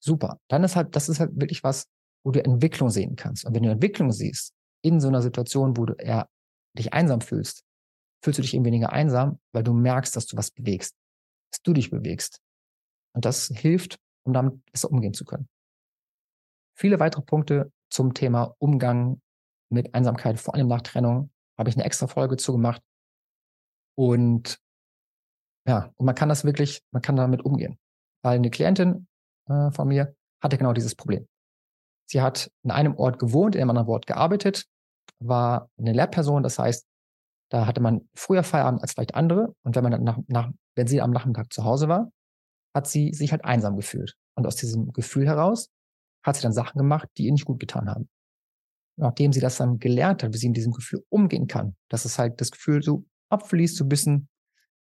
Super. 0.00 0.40
Dann 0.48 0.64
ist 0.64 0.76
halt, 0.76 0.94
das 0.94 1.08
ist 1.08 1.20
halt 1.20 1.38
wirklich 1.38 1.62
was, 1.64 1.86
wo 2.24 2.30
du 2.30 2.42
Entwicklung 2.44 2.90
sehen 2.90 3.16
kannst. 3.16 3.44
Und 3.44 3.54
wenn 3.54 3.62
du 3.62 3.70
Entwicklung 3.70 4.12
siehst, 4.12 4.52
in 4.82 5.00
so 5.00 5.08
einer 5.08 5.22
Situation, 5.22 5.76
wo 5.76 5.84
du 5.84 5.94
eher 5.94 6.28
dich 6.74 6.92
einsam 6.92 7.20
fühlst, 7.20 7.64
fühlst 8.26 8.38
du 8.38 8.42
dich 8.42 8.54
eben 8.54 8.64
weniger 8.64 8.92
einsam, 8.92 9.38
weil 9.52 9.62
du 9.62 9.72
merkst, 9.72 10.16
dass 10.16 10.26
du 10.26 10.36
was 10.36 10.50
bewegst, 10.50 10.96
dass 11.52 11.62
du 11.62 11.72
dich 11.72 11.90
bewegst. 11.90 12.40
Und 13.14 13.24
das 13.24 13.46
hilft, 13.54 14.00
um 14.24 14.32
damit 14.32 14.64
besser 14.72 14.90
umgehen 14.90 15.14
zu 15.14 15.24
können. 15.24 15.48
Viele 16.76 16.98
weitere 16.98 17.22
Punkte 17.22 17.72
zum 17.88 18.14
Thema 18.14 18.56
Umgang 18.58 19.22
mit 19.70 19.94
Einsamkeit, 19.94 20.40
vor 20.40 20.54
allem 20.54 20.66
nach 20.66 20.82
Trennung, 20.82 21.30
habe 21.56 21.70
ich 21.70 21.76
eine 21.76 21.84
extra 21.84 22.08
Folge 22.08 22.36
zugemacht. 22.36 22.82
Und 23.96 24.58
ja, 25.68 25.92
und 25.96 26.04
man 26.04 26.16
kann 26.16 26.28
das 26.28 26.44
wirklich, 26.44 26.82
man 26.90 27.02
kann 27.02 27.14
damit 27.14 27.44
umgehen. 27.44 27.78
Weil 28.24 28.38
eine 28.38 28.50
Klientin 28.50 29.06
äh, 29.48 29.70
von 29.70 29.86
mir 29.86 30.16
hatte 30.42 30.58
genau 30.58 30.72
dieses 30.72 30.96
Problem. 30.96 31.28
Sie 32.10 32.20
hat 32.20 32.50
in 32.64 32.72
einem 32.72 32.96
Ort 32.96 33.20
gewohnt, 33.20 33.54
in 33.54 33.60
einem 33.60 33.70
anderen 33.70 33.88
Ort 33.88 34.08
gearbeitet, 34.08 34.66
war 35.20 35.70
eine 35.78 35.92
Lehrperson, 35.92 36.42
das 36.42 36.58
heißt, 36.58 36.86
da 37.50 37.66
hatte 37.66 37.80
man 37.80 38.08
früher 38.14 38.42
Feierabend 38.42 38.82
als 38.82 38.92
vielleicht 38.92 39.14
andere. 39.14 39.54
Und 39.62 39.76
wenn 39.76 39.82
man 39.82 39.92
dann 39.92 40.04
nach, 40.04 40.18
nach, 40.26 40.50
wenn 40.74 40.86
sie 40.86 41.00
am 41.00 41.10
Nachmittag 41.10 41.52
zu 41.52 41.64
Hause 41.64 41.88
war, 41.88 42.10
hat 42.74 42.86
sie 42.86 43.12
sich 43.12 43.30
halt 43.32 43.44
einsam 43.44 43.76
gefühlt. 43.76 44.14
Und 44.34 44.46
aus 44.46 44.56
diesem 44.56 44.92
Gefühl 44.92 45.26
heraus 45.26 45.70
hat 46.24 46.36
sie 46.36 46.42
dann 46.42 46.52
Sachen 46.52 46.78
gemacht, 46.78 47.08
die 47.16 47.26
ihr 47.26 47.32
nicht 47.32 47.44
gut 47.44 47.60
getan 47.60 47.88
haben. 47.88 48.08
Nachdem 48.98 49.32
sie 49.32 49.40
das 49.40 49.56
dann 49.56 49.78
gelernt 49.78 50.22
hat, 50.22 50.32
wie 50.32 50.38
sie 50.38 50.46
in 50.46 50.54
diesem 50.54 50.72
Gefühl 50.72 51.04
umgehen 51.08 51.46
kann, 51.46 51.76
dass 51.88 52.04
es 52.04 52.18
halt 52.18 52.40
das 52.40 52.50
Gefühl 52.50 52.82
so 52.82 53.04
abfließt, 53.30 53.76
so 53.76 53.84
ein 53.84 53.88
bisschen 53.88 54.28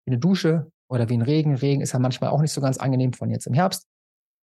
wie 0.06 0.12
eine 0.12 0.18
Dusche 0.18 0.70
oder 0.88 1.08
wie 1.08 1.14
ein 1.14 1.22
Regen. 1.22 1.54
Regen 1.54 1.82
ist 1.82 1.92
ja 1.92 1.98
manchmal 1.98 2.30
auch 2.30 2.40
nicht 2.40 2.52
so 2.52 2.60
ganz 2.60 2.78
angenehm 2.78 3.12
von 3.12 3.30
jetzt 3.30 3.46
im 3.46 3.54
Herbst. 3.54 3.86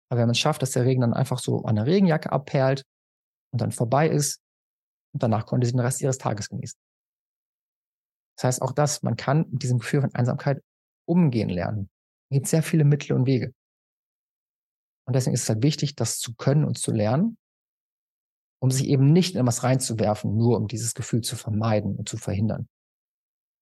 Aber 0.09 0.19
wenn 0.19 0.27
man 0.27 0.31
es 0.31 0.39
schafft, 0.39 0.61
dass 0.61 0.71
der 0.71 0.85
Regen 0.85 1.01
dann 1.01 1.13
einfach 1.13 1.39
so 1.39 1.63
an 1.63 1.75
der 1.75 1.85
Regenjacke 1.85 2.31
abperlt 2.31 2.83
und 3.51 3.61
dann 3.61 3.71
vorbei 3.71 4.09
ist, 4.09 4.41
und 5.13 5.23
danach 5.23 5.45
konnte 5.45 5.67
sie 5.67 5.73
den 5.73 5.81
Rest 5.81 6.01
ihres 6.01 6.17
Tages 6.17 6.49
genießen. 6.49 6.79
Das 8.41 8.55
heißt, 8.55 8.61
auch 8.63 8.71
das, 8.71 9.03
man 9.03 9.15
kann 9.17 9.45
mit 9.51 9.61
diesem 9.61 9.77
Gefühl 9.77 10.01
von 10.01 10.15
Einsamkeit 10.15 10.63
umgehen 11.05 11.49
lernen. 11.49 11.91
Es 12.29 12.35
gibt 12.35 12.47
sehr 12.47 12.63
viele 12.63 12.85
Mittel 12.85 13.13
und 13.13 13.27
Wege. 13.27 13.53
Und 15.05 15.15
deswegen 15.15 15.35
ist 15.35 15.43
es 15.43 15.49
halt 15.49 15.61
wichtig, 15.61 15.95
das 15.95 16.17
zu 16.17 16.33
können 16.35 16.65
und 16.65 16.79
zu 16.79 16.91
lernen. 16.91 17.37
um 18.63 18.69
sich 18.69 18.87
eben 18.87 19.11
nicht 19.11 19.35
in 19.35 19.45
was 19.47 19.63
reinzuwerfen, 19.63 20.35
nur 20.35 20.57
um 20.57 20.67
dieses 20.67 20.93
Gefühl 20.93 21.21
zu 21.21 21.35
vermeiden 21.35 21.95
und 21.95 22.07
zu 22.07 22.17
verhindern. 22.17 22.67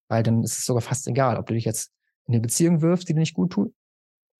Weil 0.09 0.23
dann 0.23 0.43
ist 0.43 0.57
es 0.59 0.65
sogar 0.65 0.81
fast 0.81 1.07
egal, 1.07 1.37
ob 1.37 1.45
du 1.45 1.53
dich 1.53 1.65
jetzt 1.65 1.91
in 2.27 2.33
eine 2.33 2.41
Beziehung 2.41 2.81
wirfst, 2.81 3.07
die 3.07 3.13
dir 3.13 3.19
nicht 3.19 3.33
gut 3.33 3.53
tut, 3.53 3.73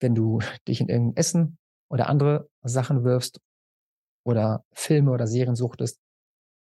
wenn 0.00 0.14
du 0.14 0.40
dich 0.68 0.80
in 0.80 0.88
irgendein 0.88 1.16
Essen 1.16 1.58
oder 1.90 2.08
andere 2.08 2.48
Sachen 2.62 3.04
wirfst 3.04 3.40
oder 4.24 4.64
Filme 4.72 5.12
oder 5.12 5.26
Serien 5.26 5.56
suchtest. 5.56 5.98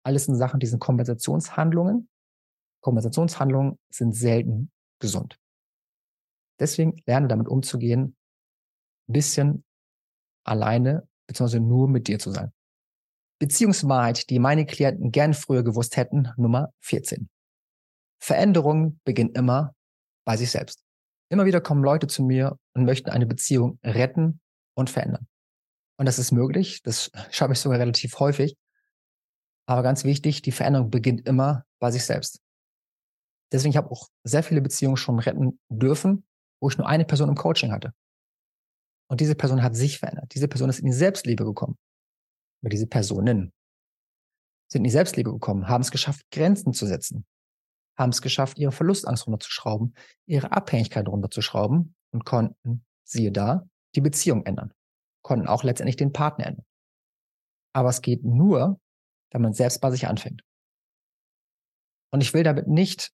Alles 0.03 0.25
sind 0.25 0.35
Sachen, 0.35 0.59
die 0.59 0.67
sind 0.67 0.79
Kompensationshandlungen. 0.79 2.07
Kompensationshandlungen 2.81 3.79
sind 3.89 4.13
selten 4.13 4.71
gesund. 4.99 5.37
Deswegen 6.59 6.95
lerne 7.05 7.27
damit 7.27 7.47
umzugehen, 7.47 8.15
ein 9.07 9.13
bisschen 9.13 9.63
alleine 10.43 11.07
beziehungsweise 11.27 11.59
nur 11.59 11.87
mit 11.87 12.07
dir 12.07 12.19
zu 12.19 12.31
sein. 12.31 12.51
Beziehungswahrheit, 13.39 14.29
die 14.29 14.39
meine 14.39 14.65
Klienten 14.65 15.11
gern 15.11 15.33
früher 15.33 15.63
gewusst 15.63 15.97
hätten, 15.97 16.29
Nummer 16.37 16.73
14. 16.81 17.29
Veränderung 18.19 18.99
beginnt 19.03 19.37
immer 19.37 19.75
bei 20.25 20.37
sich 20.37 20.49
selbst. 20.49 20.83
Immer 21.29 21.45
wieder 21.45 21.61
kommen 21.61 21.83
Leute 21.83 22.07
zu 22.07 22.23
mir 22.23 22.57
und 22.73 22.85
möchten 22.85 23.09
eine 23.09 23.27
Beziehung 23.27 23.79
retten 23.83 24.39
und 24.73 24.89
verändern. 24.89 25.27
Und 25.97 26.05
das 26.05 26.19
ist 26.19 26.31
möglich. 26.31 26.81
Das 26.83 27.11
schaffe 27.31 27.53
ich 27.53 27.59
sogar 27.59 27.79
relativ 27.79 28.19
häufig. 28.19 28.55
Aber 29.67 29.83
ganz 29.83 30.03
wichtig, 30.03 30.41
die 30.41 30.51
Veränderung 30.51 30.89
beginnt 30.89 31.27
immer 31.27 31.65
bei 31.79 31.91
sich 31.91 32.05
selbst. 32.05 32.39
Deswegen 33.51 33.75
habe 33.75 33.87
ich 33.87 33.91
auch 33.91 34.07
sehr 34.23 34.43
viele 34.43 34.61
Beziehungen 34.61 34.97
schon 34.97 35.19
retten 35.19 35.59
dürfen, 35.69 36.25
wo 36.61 36.69
ich 36.69 36.77
nur 36.77 36.87
eine 36.87 37.05
Person 37.05 37.29
im 37.29 37.35
Coaching 37.35 37.71
hatte. 37.71 37.93
Und 39.09 39.21
diese 39.21 39.35
Person 39.35 39.63
hat 39.63 39.75
sich 39.75 39.99
verändert. 39.99 40.33
Diese 40.33 40.47
Person 40.47 40.69
ist 40.69 40.79
in 40.79 40.85
die 40.85 40.93
Selbstliebe 40.93 41.45
gekommen. 41.45 41.77
Oder 42.61 42.69
diese 42.69 42.87
Personen 42.87 43.53
sind 44.69 44.79
in 44.79 44.83
die 44.83 44.89
Selbstliebe 44.89 45.31
gekommen, 45.31 45.69
haben 45.69 45.81
es 45.81 45.91
geschafft, 45.91 46.25
Grenzen 46.31 46.73
zu 46.73 46.85
setzen, 46.85 47.25
haben 47.97 48.09
es 48.09 48.21
geschafft, 48.21 48.57
ihre 48.57 48.73
Verlustangst 48.73 49.25
runterzuschrauben, 49.25 49.93
ihre 50.25 50.51
Abhängigkeit 50.51 51.07
runterzuschrauben 51.07 51.95
und 52.11 52.25
konnten, 52.25 52.85
siehe 53.05 53.31
da, 53.31 53.67
die 53.95 54.01
Beziehung 54.01 54.45
ändern, 54.45 54.73
konnten 55.23 55.47
auch 55.47 55.63
letztendlich 55.63 55.95
den 55.95 56.11
Partner 56.11 56.47
ändern. 56.47 56.65
Aber 57.73 57.89
es 57.89 58.01
geht 58.01 58.23
nur, 58.25 58.79
wenn 59.31 59.41
man 59.41 59.53
selbst 59.53 59.79
bei 59.79 59.91
sich 59.91 60.07
anfängt. 60.07 60.43
Und 62.11 62.21
ich 62.21 62.33
will 62.33 62.43
damit 62.43 62.67
nicht 62.67 63.13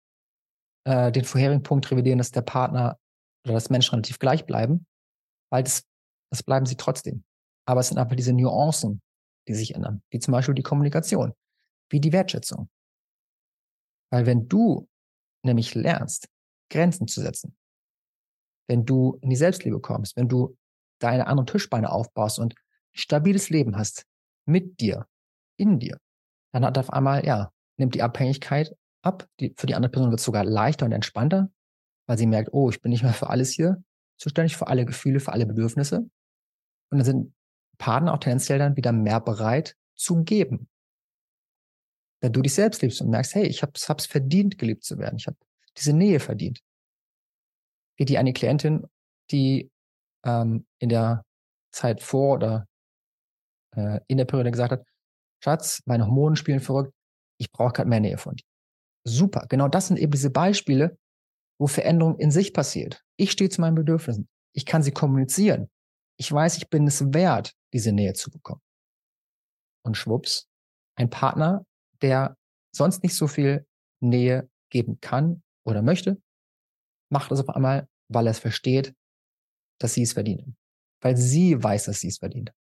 äh, 0.85 1.11
den 1.11 1.25
vorherigen 1.25 1.63
Punkt 1.63 1.89
revidieren, 1.91 2.17
dass 2.17 2.31
der 2.31 2.41
Partner 2.41 2.97
oder 3.45 3.53
das 3.53 3.69
Menschen 3.69 3.91
relativ 3.91 4.19
gleich 4.19 4.45
bleiben, 4.45 4.85
weil 5.51 5.63
das, 5.63 5.83
das 6.31 6.43
bleiben 6.43 6.65
sie 6.65 6.77
trotzdem. 6.77 7.23
Aber 7.65 7.81
es 7.81 7.89
sind 7.89 7.97
einfach 7.97 8.15
diese 8.15 8.33
Nuancen, 8.33 9.01
die 9.47 9.53
sich 9.53 9.75
ändern, 9.75 10.01
wie 10.09 10.19
zum 10.19 10.31
Beispiel 10.31 10.55
die 10.55 10.63
Kommunikation, 10.63 11.33
wie 11.89 11.99
die 11.99 12.13
Wertschätzung. 12.13 12.69
Weil 14.11 14.25
wenn 14.25 14.47
du 14.47 14.87
nämlich 15.43 15.75
lernst, 15.75 16.29
Grenzen 16.69 17.07
zu 17.07 17.21
setzen, 17.21 17.55
wenn 18.67 18.85
du 18.85 19.17
in 19.21 19.29
die 19.29 19.35
Selbstliebe 19.35 19.79
kommst, 19.79 20.15
wenn 20.15 20.29
du 20.29 20.57
deine 20.99 21.27
anderen 21.27 21.47
Tischbeine 21.47 21.91
aufbaust 21.91 22.39
und 22.39 22.53
ein 22.53 22.57
stabiles 22.93 23.49
Leben 23.49 23.77
hast 23.77 24.05
mit 24.45 24.79
dir, 24.79 25.07
in 25.57 25.79
dir, 25.79 25.99
dann 26.53 26.65
hat 26.65 26.77
auf 26.77 26.91
einmal, 26.91 27.25
ja, 27.25 27.51
nimmt 27.77 27.95
die 27.95 28.01
Abhängigkeit 28.01 28.75
ab. 29.03 29.27
Die, 29.39 29.53
für 29.57 29.67
die 29.67 29.75
andere 29.75 29.91
Person 29.91 30.09
wird 30.09 30.19
es 30.19 30.25
sogar 30.25 30.43
leichter 30.43 30.85
und 30.85 30.91
entspannter, 30.91 31.51
weil 32.07 32.17
sie 32.17 32.27
merkt, 32.27 32.53
oh, 32.53 32.69
ich 32.69 32.81
bin 32.81 32.91
nicht 32.91 33.03
mehr 33.03 33.13
für 33.13 33.29
alles 33.29 33.51
hier 33.51 33.83
zuständig, 34.17 34.57
für 34.57 34.67
alle 34.67 34.85
Gefühle, 34.85 35.19
für 35.19 35.33
alle 35.33 35.45
Bedürfnisse. 35.45 35.97
Und 36.89 36.97
dann 36.97 37.03
sind 37.03 37.33
Partner 37.77 38.13
auch 38.13 38.19
tendenziell 38.19 38.59
dann 38.59 38.75
wieder 38.75 38.91
mehr 38.91 39.19
bereit 39.19 39.75
zu 39.95 40.23
geben. 40.23 40.69
Wenn 42.21 42.31
du 42.31 42.41
dich 42.41 42.53
selbst 42.53 42.81
liebst 42.81 43.01
und 43.01 43.09
merkst, 43.09 43.35
hey, 43.35 43.45
ich 43.45 43.61
hab's, 43.63 43.89
hab's 43.89 44.05
verdient, 44.05 44.57
geliebt 44.57 44.83
zu 44.83 44.97
werden. 44.97 45.17
Ich 45.17 45.27
habe 45.27 45.37
diese 45.77 45.93
Nähe 45.93 46.19
verdient. 46.19 46.61
Wie 47.97 48.05
die 48.05 48.17
eine 48.17 48.33
Klientin, 48.33 48.85
die 49.31 49.69
ähm, 50.23 50.65
in 50.79 50.89
der 50.89 51.25
Zeit 51.71 52.01
vor 52.01 52.35
oder 52.35 52.67
äh, 53.75 53.99
in 54.07 54.17
der 54.17 54.25
Periode 54.25 54.51
gesagt 54.51 54.71
hat, 54.71 54.85
Schatz, 55.43 55.81
meine 55.85 56.05
Hormone 56.05 56.37
spielen 56.37 56.61
verrückt, 56.61 56.93
ich 57.37 57.51
brauche 57.51 57.73
gerade 57.73 57.89
mehr 57.89 57.99
Nähe 57.99 58.17
von 58.17 58.35
dir. 58.35 58.45
Super, 59.05 59.45
genau 59.49 59.67
das 59.67 59.87
sind 59.87 59.97
eben 59.97 60.11
diese 60.11 60.29
Beispiele, 60.29 60.97
wo 61.59 61.67
Veränderung 61.67 62.17
in 62.17 62.31
sich 62.31 62.53
passiert. 62.53 63.03
Ich 63.17 63.31
stehe 63.31 63.49
zu 63.49 63.61
meinen 63.61 63.75
Bedürfnissen. 63.75 64.27
Ich 64.53 64.65
kann 64.65 64.83
sie 64.83 64.91
kommunizieren. 64.91 65.69
Ich 66.17 66.31
weiß, 66.31 66.57
ich 66.57 66.69
bin 66.69 66.87
es 66.87 67.13
wert, 67.13 67.53
diese 67.73 67.91
Nähe 67.91 68.13
zu 68.13 68.29
bekommen. 68.29 68.61
Und 69.85 69.97
schwupps, 69.97 70.47
ein 70.95 71.09
Partner, 71.09 71.65
der 72.01 72.37
sonst 72.73 73.03
nicht 73.03 73.15
so 73.15 73.27
viel 73.27 73.65
Nähe 74.01 74.49
geben 74.69 74.99
kann 75.01 75.43
oder 75.65 75.81
möchte, 75.81 76.21
macht 77.11 77.31
es 77.31 77.39
auf 77.39 77.49
einmal, 77.49 77.87
weil 78.09 78.27
er 78.27 78.31
es 78.31 78.39
versteht, 78.39 78.95
dass 79.79 79.93
sie 79.93 80.03
es 80.03 80.13
verdienen. 80.13 80.55
Weil 81.01 81.17
sie 81.17 81.61
weiß, 81.61 81.85
dass 81.85 81.99
sie 81.99 82.07
es 82.07 82.19
verdient. 82.19 82.53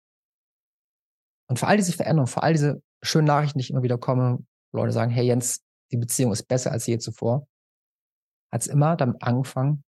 Und 1.49 1.59
für 1.59 1.67
all 1.67 1.77
diese 1.77 1.93
Veränderungen, 1.93 2.29
für 2.29 2.43
all 2.43 2.53
diese 2.53 2.83
schönen 3.03 3.27
Nachrichten, 3.27 3.59
die 3.59 3.65
ich 3.65 3.71
immer 3.71 3.83
wieder 3.83 3.99
komme, 3.99 4.45
Leute 4.73 4.93
sagen, 4.93 5.11
hey 5.11 5.27
Jens, 5.27 5.63
die 5.93 5.97
Beziehung 5.97 6.33
ist 6.33 6.45
besser 6.45 6.73
als 6.73 6.87
je 6.87 6.99
zuvor, 6.99 7.49
hat 8.53 8.63
es 8.63 8.67
immer 8.67 8.97
damit 8.97 9.23
angefangen, 9.23 9.85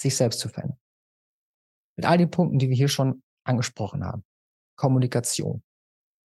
sich 0.00 0.16
selbst 0.16 0.40
zu 0.40 0.48
verändern. 0.48 0.78
Mit 1.96 2.06
all 2.06 2.18
den 2.18 2.30
Punkten, 2.30 2.58
die 2.58 2.68
wir 2.68 2.76
hier 2.76 2.88
schon 2.88 3.22
angesprochen 3.44 4.04
haben. 4.04 4.24
Kommunikation, 4.76 5.62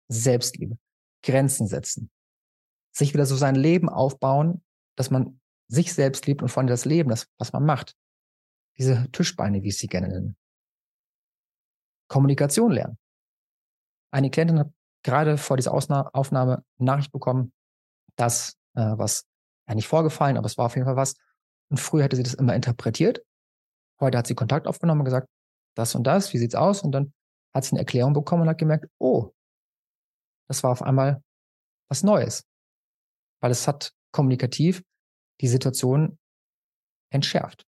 Selbstliebe, 0.08 0.78
Grenzen 1.22 1.66
setzen, 1.66 2.10
sich 2.92 3.14
wieder 3.14 3.26
so 3.26 3.36
sein 3.36 3.54
Leben 3.54 3.88
aufbauen, 3.88 4.62
dass 4.96 5.10
man 5.10 5.40
sich 5.68 5.94
selbst 5.94 6.26
liebt 6.26 6.42
und 6.42 6.48
vor 6.48 6.60
allem 6.60 6.68
das 6.68 6.84
Leben, 6.84 7.10
das, 7.10 7.26
was 7.38 7.52
man 7.52 7.64
macht. 7.64 7.96
Diese 8.76 9.10
Tischbeine, 9.12 9.62
wie 9.62 9.68
ich 9.68 9.78
sie 9.78 9.86
gerne 9.86 10.08
nenne. 10.08 10.36
Kommunikation 12.08 12.70
lernen. 12.70 12.98
Eine 14.12 14.30
Klientin 14.30 14.58
hat 14.58 14.72
gerade 15.02 15.38
vor 15.38 15.56
dieser 15.56 15.72
Ausna 15.72 16.10
Aufnahme 16.12 16.64
Nachricht 16.78 17.12
bekommen, 17.12 17.52
dass 18.16 18.58
äh, 18.74 18.92
was 18.96 19.24
ja 19.68 19.74
nicht 19.74 19.88
vorgefallen, 19.88 20.36
aber 20.36 20.46
es 20.46 20.58
war 20.58 20.66
auf 20.66 20.74
jeden 20.74 20.86
Fall 20.86 20.96
was. 20.96 21.14
Und 21.70 21.78
früher 21.78 22.04
hätte 22.04 22.16
sie 22.16 22.22
das 22.22 22.34
immer 22.34 22.54
interpretiert. 22.54 23.24
Heute 24.00 24.18
hat 24.18 24.26
sie 24.26 24.34
Kontakt 24.34 24.66
aufgenommen 24.66 25.00
und 25.00 25.06
gesagt, 25.06 25.28
das 25.76 25.94
und 25.94 26.04
das, 26.04 26.32
wie 26.32 26.38
sieht's 26.38 26.54
aus? 26.54 26.82
Und 26.82 26.92
dann 26.92 27.12
hat 27.54 27.64
sie 27.64 27.72
eine 27.72 27.80
Erklärung 27.80 28.12
bekommen 28.12 28.42
und 28.42 28.48
hat 28.48 28.58
gemerkt, 28.58 28.86
oh, 28.98 29.32
das 30.48 30.62
war 30.62 30.70
auf 30.70 30.82
einmal 30.82 31.22
was 31.88 32.02
Neues. 32.02 32.44
Weil 33.40 33.50
es 33.50 33.66
hat 33.66 33.92
kommunikativ 34.12 34.82
die 35.40 35.48
Situation 35.48 36.18
entschärft. 37.10 37.64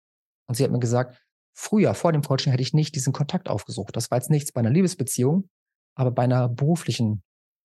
Und 0.48 0.56
sie 0.56 0.64
hat 0.64 0.72
mir 0.72 0.80
gesagt, 0.80 1.22
früher, 1.56 1.94
vor 1.94 2.12
dem 2.12 2.22
Coaching, 2.22 2.52
hätte 2.52 2.64
ich 2.64 2.74
nicht 2.74 2.96
diesen 2.96 3.14
Kontakt 3.14 3.50
aufgesucht. 3.50 3.96
Das 3.96 4.12
war 4.12 4.18
jetzt 4.18 4.30
nichts 4.30 4.52
bei 4.52 4.60
einer 4.60 4.70
Liebesbeziehung, 4.70 5.50
aber 5.96 6.12
bei 6.12 6.24
einer 6.24 6.50
beruflichen 6.50 7.24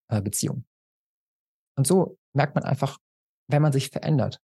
äh, 0.09 0.23
Beziehung. 0.23 0.65
Und 1.77 1.87
so 1.87 2.19
merkt 2.35 2.55
man 2.55 2.65
einfach, 2.65 2.99
wenn 3.53 3.63
man 3.63 3.73
sich 3.73 3.91
verändert, 3.91 4.41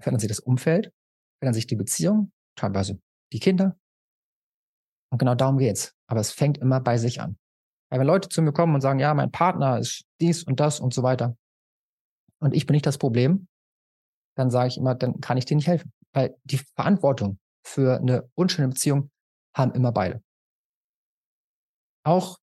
verändert 0.00 0.20
sich 0.20 0.28
das 0.28 0.40
Umfeld, 0.40 0.92
verändert 1.38 1.54
sich 1.54 1.66
die 1.66 1.76
Beziehung, 1.76 2.32
teilweise 2.56 3.00
die 3.32 3.40
Kinder, 3.40 3.76
und 5.14 5.18
genau 5.18 5.36
darum 5.36 5.58
geht's. 5.58 5.94
Aber 6.08 6.20
es 6.20 6.32
fängt 6.32 6.58
immer 6.58 6.80
bei 6.80 6.98
sich 6.98 7.20
an. 7.20 7.38
Weil 7.88 8.00
wenn 8.00 8.06
Leute 8.08 8.28
zu 8.28 8.42
mir 8.42 8.52
kommen 8.52 8.74
und 8.74 8.80
sagen, 8.80 8.98
ja, 8.98 9.14
mein 9.14 9.30
Partner 9.30 9.78
ist 9.78 10.04
dies 10.20 10.42
und 10.42 10.58
das 10.58 10.80
und 10.80 10.92
so 10.92 11.04
weiter, 11.04 11.36
und 12.40 12.52
ich 12.52 12.66
bin 12.66 12.74
nicht 12.74 12.86
das 12.86 12.98
Problem, 12.98 13.46
dann 14.36 14.50
sage 14.50 14.68
ich 14.68 14.76
immer, 14.76 14.96
dann 14.96 15.20
kann 15.20 15.36
ich 15.36 15.44
dir 15.44 15.54
nicht 15.54 15.68
helfen. 15.68 15.92
Weil 16.12 16.36
die 16.42 16.58
Verantwortung 16.58 17.38
für 17.64 17.98
eine 17.98 18.28
unschöne 18.34 18.68
Beziehung 18.68 19.12
haben 19.56 19.72
immer 19.72 19.92
beide. 19.92 20.20
Auch 22.04 22.38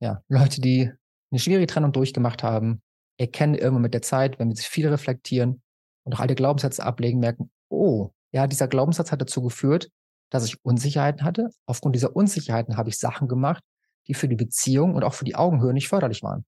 ja, 0.00 0.22
Leute, 0.28 0.60
die 0.60 0.90
eine 1.30 1.38
schwierige 1.38 1.66
Trennung 1.66 1.92
durchgemacht 1.92 2.42
haben, 2.42 2.81
erkennen 3.22 3.54
irgendwann 3.54 3.82
mit 3.82 3.94
der 3.94 4.02
Zeit, 4.02 4.38
wenn 4.38 4.48
wir 4.48 4.56
sich 4.56 4.66
viel 4.68 4.88
reflektieren 4.88 5.62
und 6.04 6.14
auch 6.14 6.20
alte 6.20 6.34
Glaubenssätze 6.34 6.84
ablegen, 6.84 7.20
merken, 7.20 7.50
oh, 7.68 8.10
ja, 8.32 8.46
dieser 8.46 8.68
Glaubenssatz 8.68 9.12
hat 9.12 9.20
dazu 9.20 9.42
geführt, 9.42 9.90
dass 10.30 10.44
ich 10.44 10.64
Unsicherheiten 10.64 11.24
hatte. 11.24 11.50
Aufgrund 11.66 11.94
dieser 11.94 12.16
Unsicherheiten 12.16 12.76
habe 12.76 12.88
ich 12.88 12.98
Sachen 12.98 13.28
gemacht, 13.28 13.62
die 14.06 14.14
für 14.14 14.28
die 14.28 14.36
Beziehung 14.36 14.94
und 14.94 15.04
auch 15.04 15.14
für 15.14 15.24
die 15.24 15.36
Augenhöhe 15.36 15.72
nicht 15.72 15.88
förderlich 15.88 16.22
waren. 16.22 16.44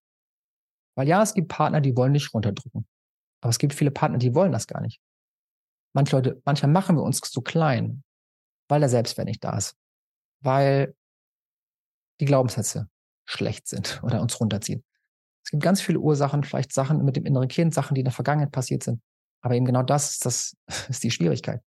Weil 0.97 1.09
ja, 1.09 1.23
es 1.23 1.35
gibt 1.35 1.49
Partner, 1.49 1.81
die 1.81 1.97
wollen 1.97 2.13
nicht 2.13 2.33
runterdrücken. 2.33 2.87
Aber 3.41 3.51
es 3.51 3.59
gibt 3.59 3.75
viele 3.75 3.91
Partner, 3.91 4.19
die 4.19 4.35
wollen 4.35 4.53
das 4.53 4.67
gar 4.67 4.81
nicht. 4.81 5.01
Manche 5.93 6.17
Leute, 6.17 6.41
manchmal 6.45 6.73
machen 6.73 6.97
wir 6.97 7.03
uns 7.03 7.21
so 7.21 7.41
klein, 7.41 8.03
weil 8.69 8.81
der 8.81 8.89
Selbstwert 8.89 9.29
nicht 9.29 9.45
da 9.45 9.57
ist. 9.57 9.77
Weil 10.41 10.95
die 12.21 12.25
Glaubenssätze 12.25 12.89
schlecht 13.25 13.69
sind 13.69 14.03
oder 14.03 14.23
uns 14.23 14.41
runterziehen. 14.41 14.83
Es 15.45 15.51
gibt 15.51 15.63
ganz 15.63 15.81
viele 15.81 15.99
Ursachen, 15.99 16.43
vielleicht 16.43 16.73
Sachen 16.73 17.05
mit 17.05 17.17
dem 17.17 17.27
inneren 17.27 17.49
Kind, 17.49 17.75
Sachen, 17.75 17.95
die 17.95 18.01
in 18.01 18.07
der 18.07 18.15
Vergangenheit 18.15 18.51
passiert 18.51 18.83
sind. 18.83 19.03
Aber 19.43 19.55
eben 19.55 19.67
genau 19.67 19.83
das, 19.83 20.19
das 20.19 20.57
ist 20.89 21.05
die 21.05 21.11
Schwierigkeit. 21.11 21.63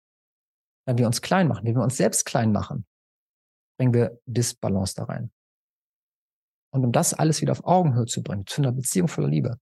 Wenn 0.87 0.99
wir 0.99 1.07
uns 1.07 1.23
klein 1.23 1.49
machen, 1.49 1.65
wenn 1.65 1.75
wir 1.75 1.83
uns 1.83 1.97
selbst 1.97 2.25
klein 2.27 2.53
machen, 2.53 2.87
bringen 3.79 3.95
wir 3.95 4.21
Disbalance 4.27 4.95
da 4.95 5.05
rein. 5.05 5.33
Und 6.75 6.85
um 6.85 6.93
das 6.93 7.15
alles 7.15 7.41
wieder 7.41 7.53
auf 7.53 7.65
Augenhöhe 7.65 8.07
zu 8.07 8.23
bringen, 8.23 8.47
zu 8.47 8.63
einer 8.63 8.73
Beziehung 8.73 9.09
voller 9.09 9.29
Liebe, 9.29 9.59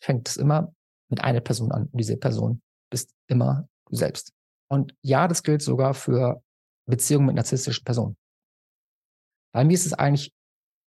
fängt 0.00 0.28
es 0.28 0.36
immer 0.36 0.72
mit 1.10 1.22
einer 1.22 1.40
Person 1.40 1.72
an. 1.72 1.86
Und 1.86 1.98
diese 1.98 2.16
Person 2.16 2.62
bist 2.90 3.14
immer 3.28 3.68
du 3.88 3.96
selbst. 3.96 4.32
Und 4.70 4.94
ja, 5.02 5.28
das 5.28 5.42
gilt 5.42 5.62
sogar 5.62 5.94
für 5.94 6.42
Beziehungen 6.86 7.26
mit 7.26 7.36
narzisstischen 7.36 7.84
Personen. 7.84 8.16
Bei 9.52 9.64
mir 9.64 9.74
ist 9.74 9.86
es 9.86 9.92
eigentlich 9.92 10.32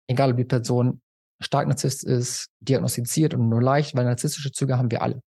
egal, 0.07 0.31
ob 0.31 0.37
die 0.37 0.45
Person 0.45 1.01
stark 1.43 1.67
Narzisst 1.67 2.03
ist, 2.03 2.49
diagnostiziert 2.59 3.33
und 3.33 3.49
nur 3.49 3.61
leicht, 3.61 3.95
weil 3.95 4.05
narzisstische 4.05 4.51
Züge 4.51 4.77
haben 4.77 4.91
wir 4.91 5.01
alle. 5.01 5.21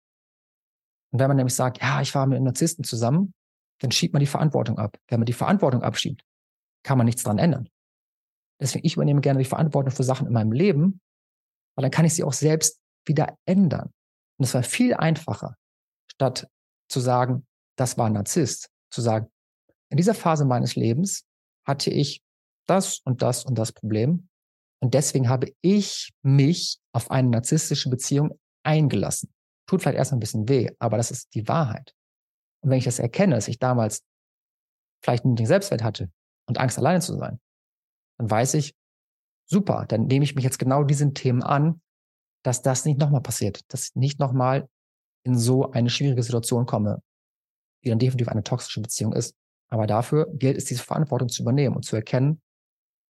Und 1.11 1.19
wenn 1.19 1.27
man 1.27 1.37
nämlich 1.37 1.55
sagt, 1.55 1.81
ja, 1.81 2.01
ich 2.01 2.13
war 2.15 2.25
mit 2.25 2.37
einem 2.37 2.45
Narzissten 2.45 2.83
zusammen, 2.83 3.33
dann 3.79 3.91
schiebt 3.91 4.13
man 4.13 4.19
die 4.19 4.27
Verantwortung 4.27 4.77
ab. 4.79 4.97
Wenn 5.07 5.19
man 5.19 5.25
die 5.25 5.33
Verantwortung 5.33 5.83
abschiebt, 5.83 6.23
kann 6.83 6.97
man 6.97 7.05
nichts 7.05 7.23
dran 7.23 7.37
ändern. 7.37 7.69
Deswegen, 8.59 8.85
ich 8.85 8.95
übernehme 8.95 9.21
gerne 9.21 9.39
die 9.39 9.49
Verantwortung 9.49 9.91
für 9.91 10.03
Sachen 10.03 10.27
in 10.27 10.33
meinem 10.33 10.51
Leben, 10.51 11.01
weil 11.75 11.83
dann 11.83 11.91
kann 11.91 12.05
ich 12.05 12.13
sie 12.13 12.23
auch 12.23 12.33
selbst 12.33 12.79
wieder 13.05 13.37
ändern. 13.45 13.91
Und 14.37 14.45
es 14.45 14.53
war 14.53 14.63
viel 14.63 14.93
einfacher, 14.93 15.55
statt 16.11 16.47
zu 16.89 16.99
sagen, 16.99 17.45
das 17.77 17.97
war 17.97 18.07
ein 18.07 18.13
Narzisst, 18.13 18.69
zu 18.89 19.01
sagen, 19.01 19.27
in 19.89 19.97
dieser 19.97 20.13
Phase 20.13 20.45
meines 20.45 20.75
Lebens 20.75 21.25
hatte 21.65 21.89
ich 21.89 22.21
das 22.67 22.99
und 22.99 23.21
das 23.21 23.45
und 23.45 23.57
das 23.57 23.71
Problem. 23.71 24.29
Und 24.83 24.95
deswegen 24.95 25.29
habe 25.29 25.53
ich 25.61 26.11
mich 26.23 26.77
auf 26.91 27.09
eine 27.09 27.29
narzisstische 27.29 27.89
Beziehung 27.89 28.37
eingelassen. 28.63 29.33
Tut 29.65 29.81
vielleicht 29.81 29.97
erst 29.97 30.11
ein 30.11 30.19
bisschen 30.19 30.49
weh, 30.49 30.71
aber 30.77 30.97
das 30.97 31.09
ist 31.09 31.33
die 31.35 31.47
Wahrheit. 31.47 31.95
Und 32.61 32.69
wenn 32.69 32.79
ich 32.79 32.83
das 32.83 32.99
erkenne, 32.99 33.35
dass 33.35 33.47
ich 33.47 33.59
damals 33.59 34.03
vielleicht 35.01 35.23
einen 35.23 35.37
Selbstwert 35.37 35.83
hatte 35.83 36.11
und 36.49 36.57
Angst 36.57 36.77
alleine 36.77 36.99
zu 36.99 37.17
sein, 37.17 37.39
dann 38.17 38.29
weiß 38.29 38.55
ich, 38.55 38.75
super, 39.45 39.85
dann 39.87 40.07
nehme 40.07 40.25
ich 40.25 40.35
mich 40.35 40.43
jetzt 40.43 40.59
genau 40.59 40.83
diesen 40.83 41.13
Themen 41.13 41.43
an, 41.43 41.81
dass 42.43 42.61
das 42.61 42.83
nicht 42.83 42.99
nochmal 42.99 43.21
passiert, 43.21 43.61
dass 43.69 43.85
ich 43.85 43.95
nicht 43.95 44.19
nochmal 44.19 44.67
in 45.25 45.39
so 45.39 45.71
eine 45.71 45.89
schwierige 45.89 46.23
Situation 46.23 46.65
komme, 46.65 47.01
die 47.85 47.89
dann 47.89 47.99
definitiv 47.99 48.27
eine 48.27 48.43
toxische 48.43 48.81
Beziehung 48.81 49.13
ist. 49.13 49.33
Aber 49.69 49.87
dafür 49.87 50.27
gilt 50.33 50.57
es, 50.57 50.65
diese 50.65 50.83
Verantwortung 50.83 51.29
zu 51.29 51.41
übernehmen 51.41 51.77
und 51.77 51.85
zu 51.85 51.95
erkennen, 51.95 52.41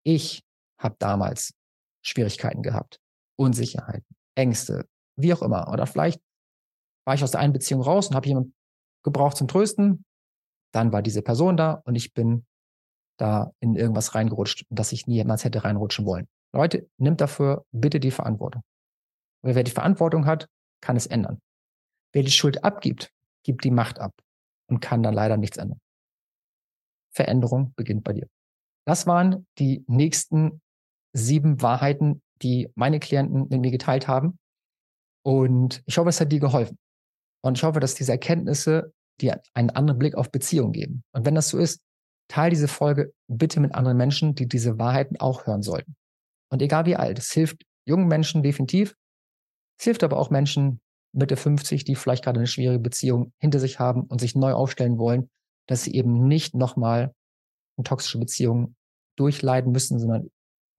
ich 0.04 0.44
habe 0.80 0.96
damals 0.98 1.54
Schwierigkeiten 2.02 2.64
gehabt, 2.64 3.00
Unsicherheiten, 3.38 4.16
Ängste, 4.36 4.88
wie 5.16 5.34
auch 5.34 5.42
immer. 5.42 5.72
Oder 5.72 5.86
vielleicht 5.86 6.22
war 7.06 7.16
ich 7.16 7.24
aus 7.24 7.32
der 7.32 7.40
einen 7.40 7.54
Beziehung 7.54 7.82
raus 7.82 8.08
und 8.08 8.16
habe 8.16 8.28
jemanden 8.28 8.54
gebraucht 9.04 9.38
zum 9.38 9.48
Trösten. 9.48 10.06
Dann 10.74 10.92
war 10.92 11.02
diese 11.02 11.22
Person 11.22 11.58
da 11.58 11.82
und 11.86 11.96
ich 11.96 12.14
bin 12.14 12.46
da 13.18 13.52
in 13.60 13.76
irgendwas 13.76 14.16
reingerutscht, 14.16 14.66
dass 14.70 14.92
ich 14.92 15.08
niemals 15.08 15.44
hätte 15.44 15.64
reinrutschen 15.64 16.06
wollen. 16.06 16.28
Leute, 16.54 16.90
nimmt 16.98 17.22
dafür 17.22 17.66
bitte 17.72 18.00
die 18.00 18.12
Verantwortung. 18.12 18.64
Weil 19.42 19.56
wer 19.56 19.64
die 19.64 19.72
Verantwortung 19.72 20.26
hat, 20.26 20.48
kann 20.82 20.96
es 20.96 21.06
ändern. 21.06 21.42
Wer 22.14 22.24
die 22.24 22.32
Schuld 22.32 22.64
abgibt, 22.64 23.12
gibt 23.44 23.64
die 23.64 23.72
Macht 23.72 24.00
ab 24.00 24.14
und 24.68 24.80
kann 24.80 25.04
dann 25.04 25.14
leider 25.14 25.38
nichts 25.38 25.58
ändern. 25.58 25.80
Veränderung 27.12 27.74
beginnt 27.76 28.04
bei 28.04 28.14
dir. 28.14 28.28
Das 28.86 29.08
waren 29.08 29.46
die 29.58 29.84
nächsten 29.88 30.62
sieben 31.14 31.62
Wahrheiten, 31.62 32.22
die 32.42 32.70
meine 32.76 33.00
Klienten 33.00 33.48
mit 33.50 33.62
mir 33.62 33.72
geteilt 33.72 34.08
haben. 34.08 34.38
Und 35.24 35.84
ich 35.86 35.98
hoffe, 35.98 36.10
es 36.10 36.22
hat 36.22 36.32
dir 36.32 36.40
geholfen. 36.40 36.78
Und 37.42 37.58
ich 37.58 37.64
hoffe, 37.64 37.80
dass 37.80 37.96
diese 37.96 38.12
Erkenntnisse 38.12 38.94
dir 39.22 39.42
einen 39.54 39.70
anderen 39.70 40.00
Blick 40.00 40.16
auf 40.16 40.32
Beziehungen 40.32 40.72
geben. 40.72 41.04
Und 41.12 41.26
wenn 41.26 41.36
das 41.36 41.50
so 41.50 41.58
ist, 41.58 41.82
teile 42.30 42.52
diese 42.52 42.68
Folge 42.68 43.14
bitte 43.28 43.60
mit 43.60 43.76
anderen 43.76 43.98
Menschen, 43.98 44.36
die 44.36 44.48
diese 44.48 44.80
Wahrheiten 44.80 45.18
auch 45.20 45.46
hören 45.46 45.62
sollten. 45.62 45.96
Und 46.52 46.62
egal 46.62 46.86
wie 46.86 46.96
alt, 46.96 47.20
es 47.20 47.32
hilft 47.32 47.64
jungen 47.86 48.08
Menschen 48.08 48.44
definitiv. 48.44 48.96
Es 49.80 49.86
hilft 49.86 50.04
aber 50.04 50.18
auch 50.18 50.30
Menschen 50.30 50.80
Mitte 51.12 51.36
50, 51.36 51.84
die 51.84 51.96
vielleicht 51.96 52.24
gerade 52.24 52.40
eine 52.40 52.48
schwierige 52.48 52.80
Beziehung 52.80 53.34
hinter 53.40 53.60
sich 53.60 53.80
haben 53.80 54.04
und 54.04 54.22
sich 54.22 54.36
neu 54.36 54.54
aufstellen 54.54 54.98
wollen, 54.98 55.30
dass 55.68 55.84
sie 55.84 55.94
eben 55.94 56.28
nicht 56.28 56.56
nochmal 56.56 57.14
eine 57.78 57.84
toxische 57.84 58.20
Beziehung 58.20 58.76
durchleiden 59.18 59.72
müssen, 59.72 60.00
sondern 60.00 60.30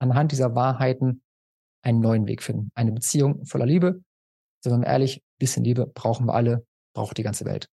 anhand 0.00 0.32
dieser 0.32 0.54
Wahrheiten 0.54 1.22
einen 1.82 2.00
neuen 2.00 2.26
Weg 2.26 2.42
finden. 2.42 2.70
Eine 2.74 2.92
Beziehung 2.92 3.44
voller 3.46 3.66
Liebe. 3.66 4.02
Sind 4.62 4.72
wir 4.72 4.78
mal 4.78 4.86
ehrlich, 4.86 5.22
bisschen 5.38 5.64
Liebe 5.64 5.86
brauchen 5.86 6.26
wir 6.26 6.34
alle, 6.34 6.66
braucht 6.94 7.16
die 7.16 7.22
ganze 7.22 7.44
Welt. 7.44 7.68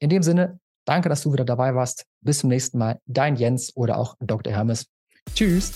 In 0.00 0.10
dem 0.10 0.22
Sinne, 0.22 0.60
danke, 0.84 1.08
dass 1.08 1.22
du 1.22 1.32
wieder 1.32 1.44
dabei 1.44 1.74
warst. 1.74 2.04
Bis 2.20 2.40
zum 2.40 2.50
nächsten 2.50 2.78
Mal. 2.78 3.00
Dein 3.06 3.36
Jens 3.36 3.74
oder 3.76 3.98
auch 3.98 4.16
Dr. 4.20 4.52
Hermes. 4.52 4.86
Tschüss. 5.34 5.72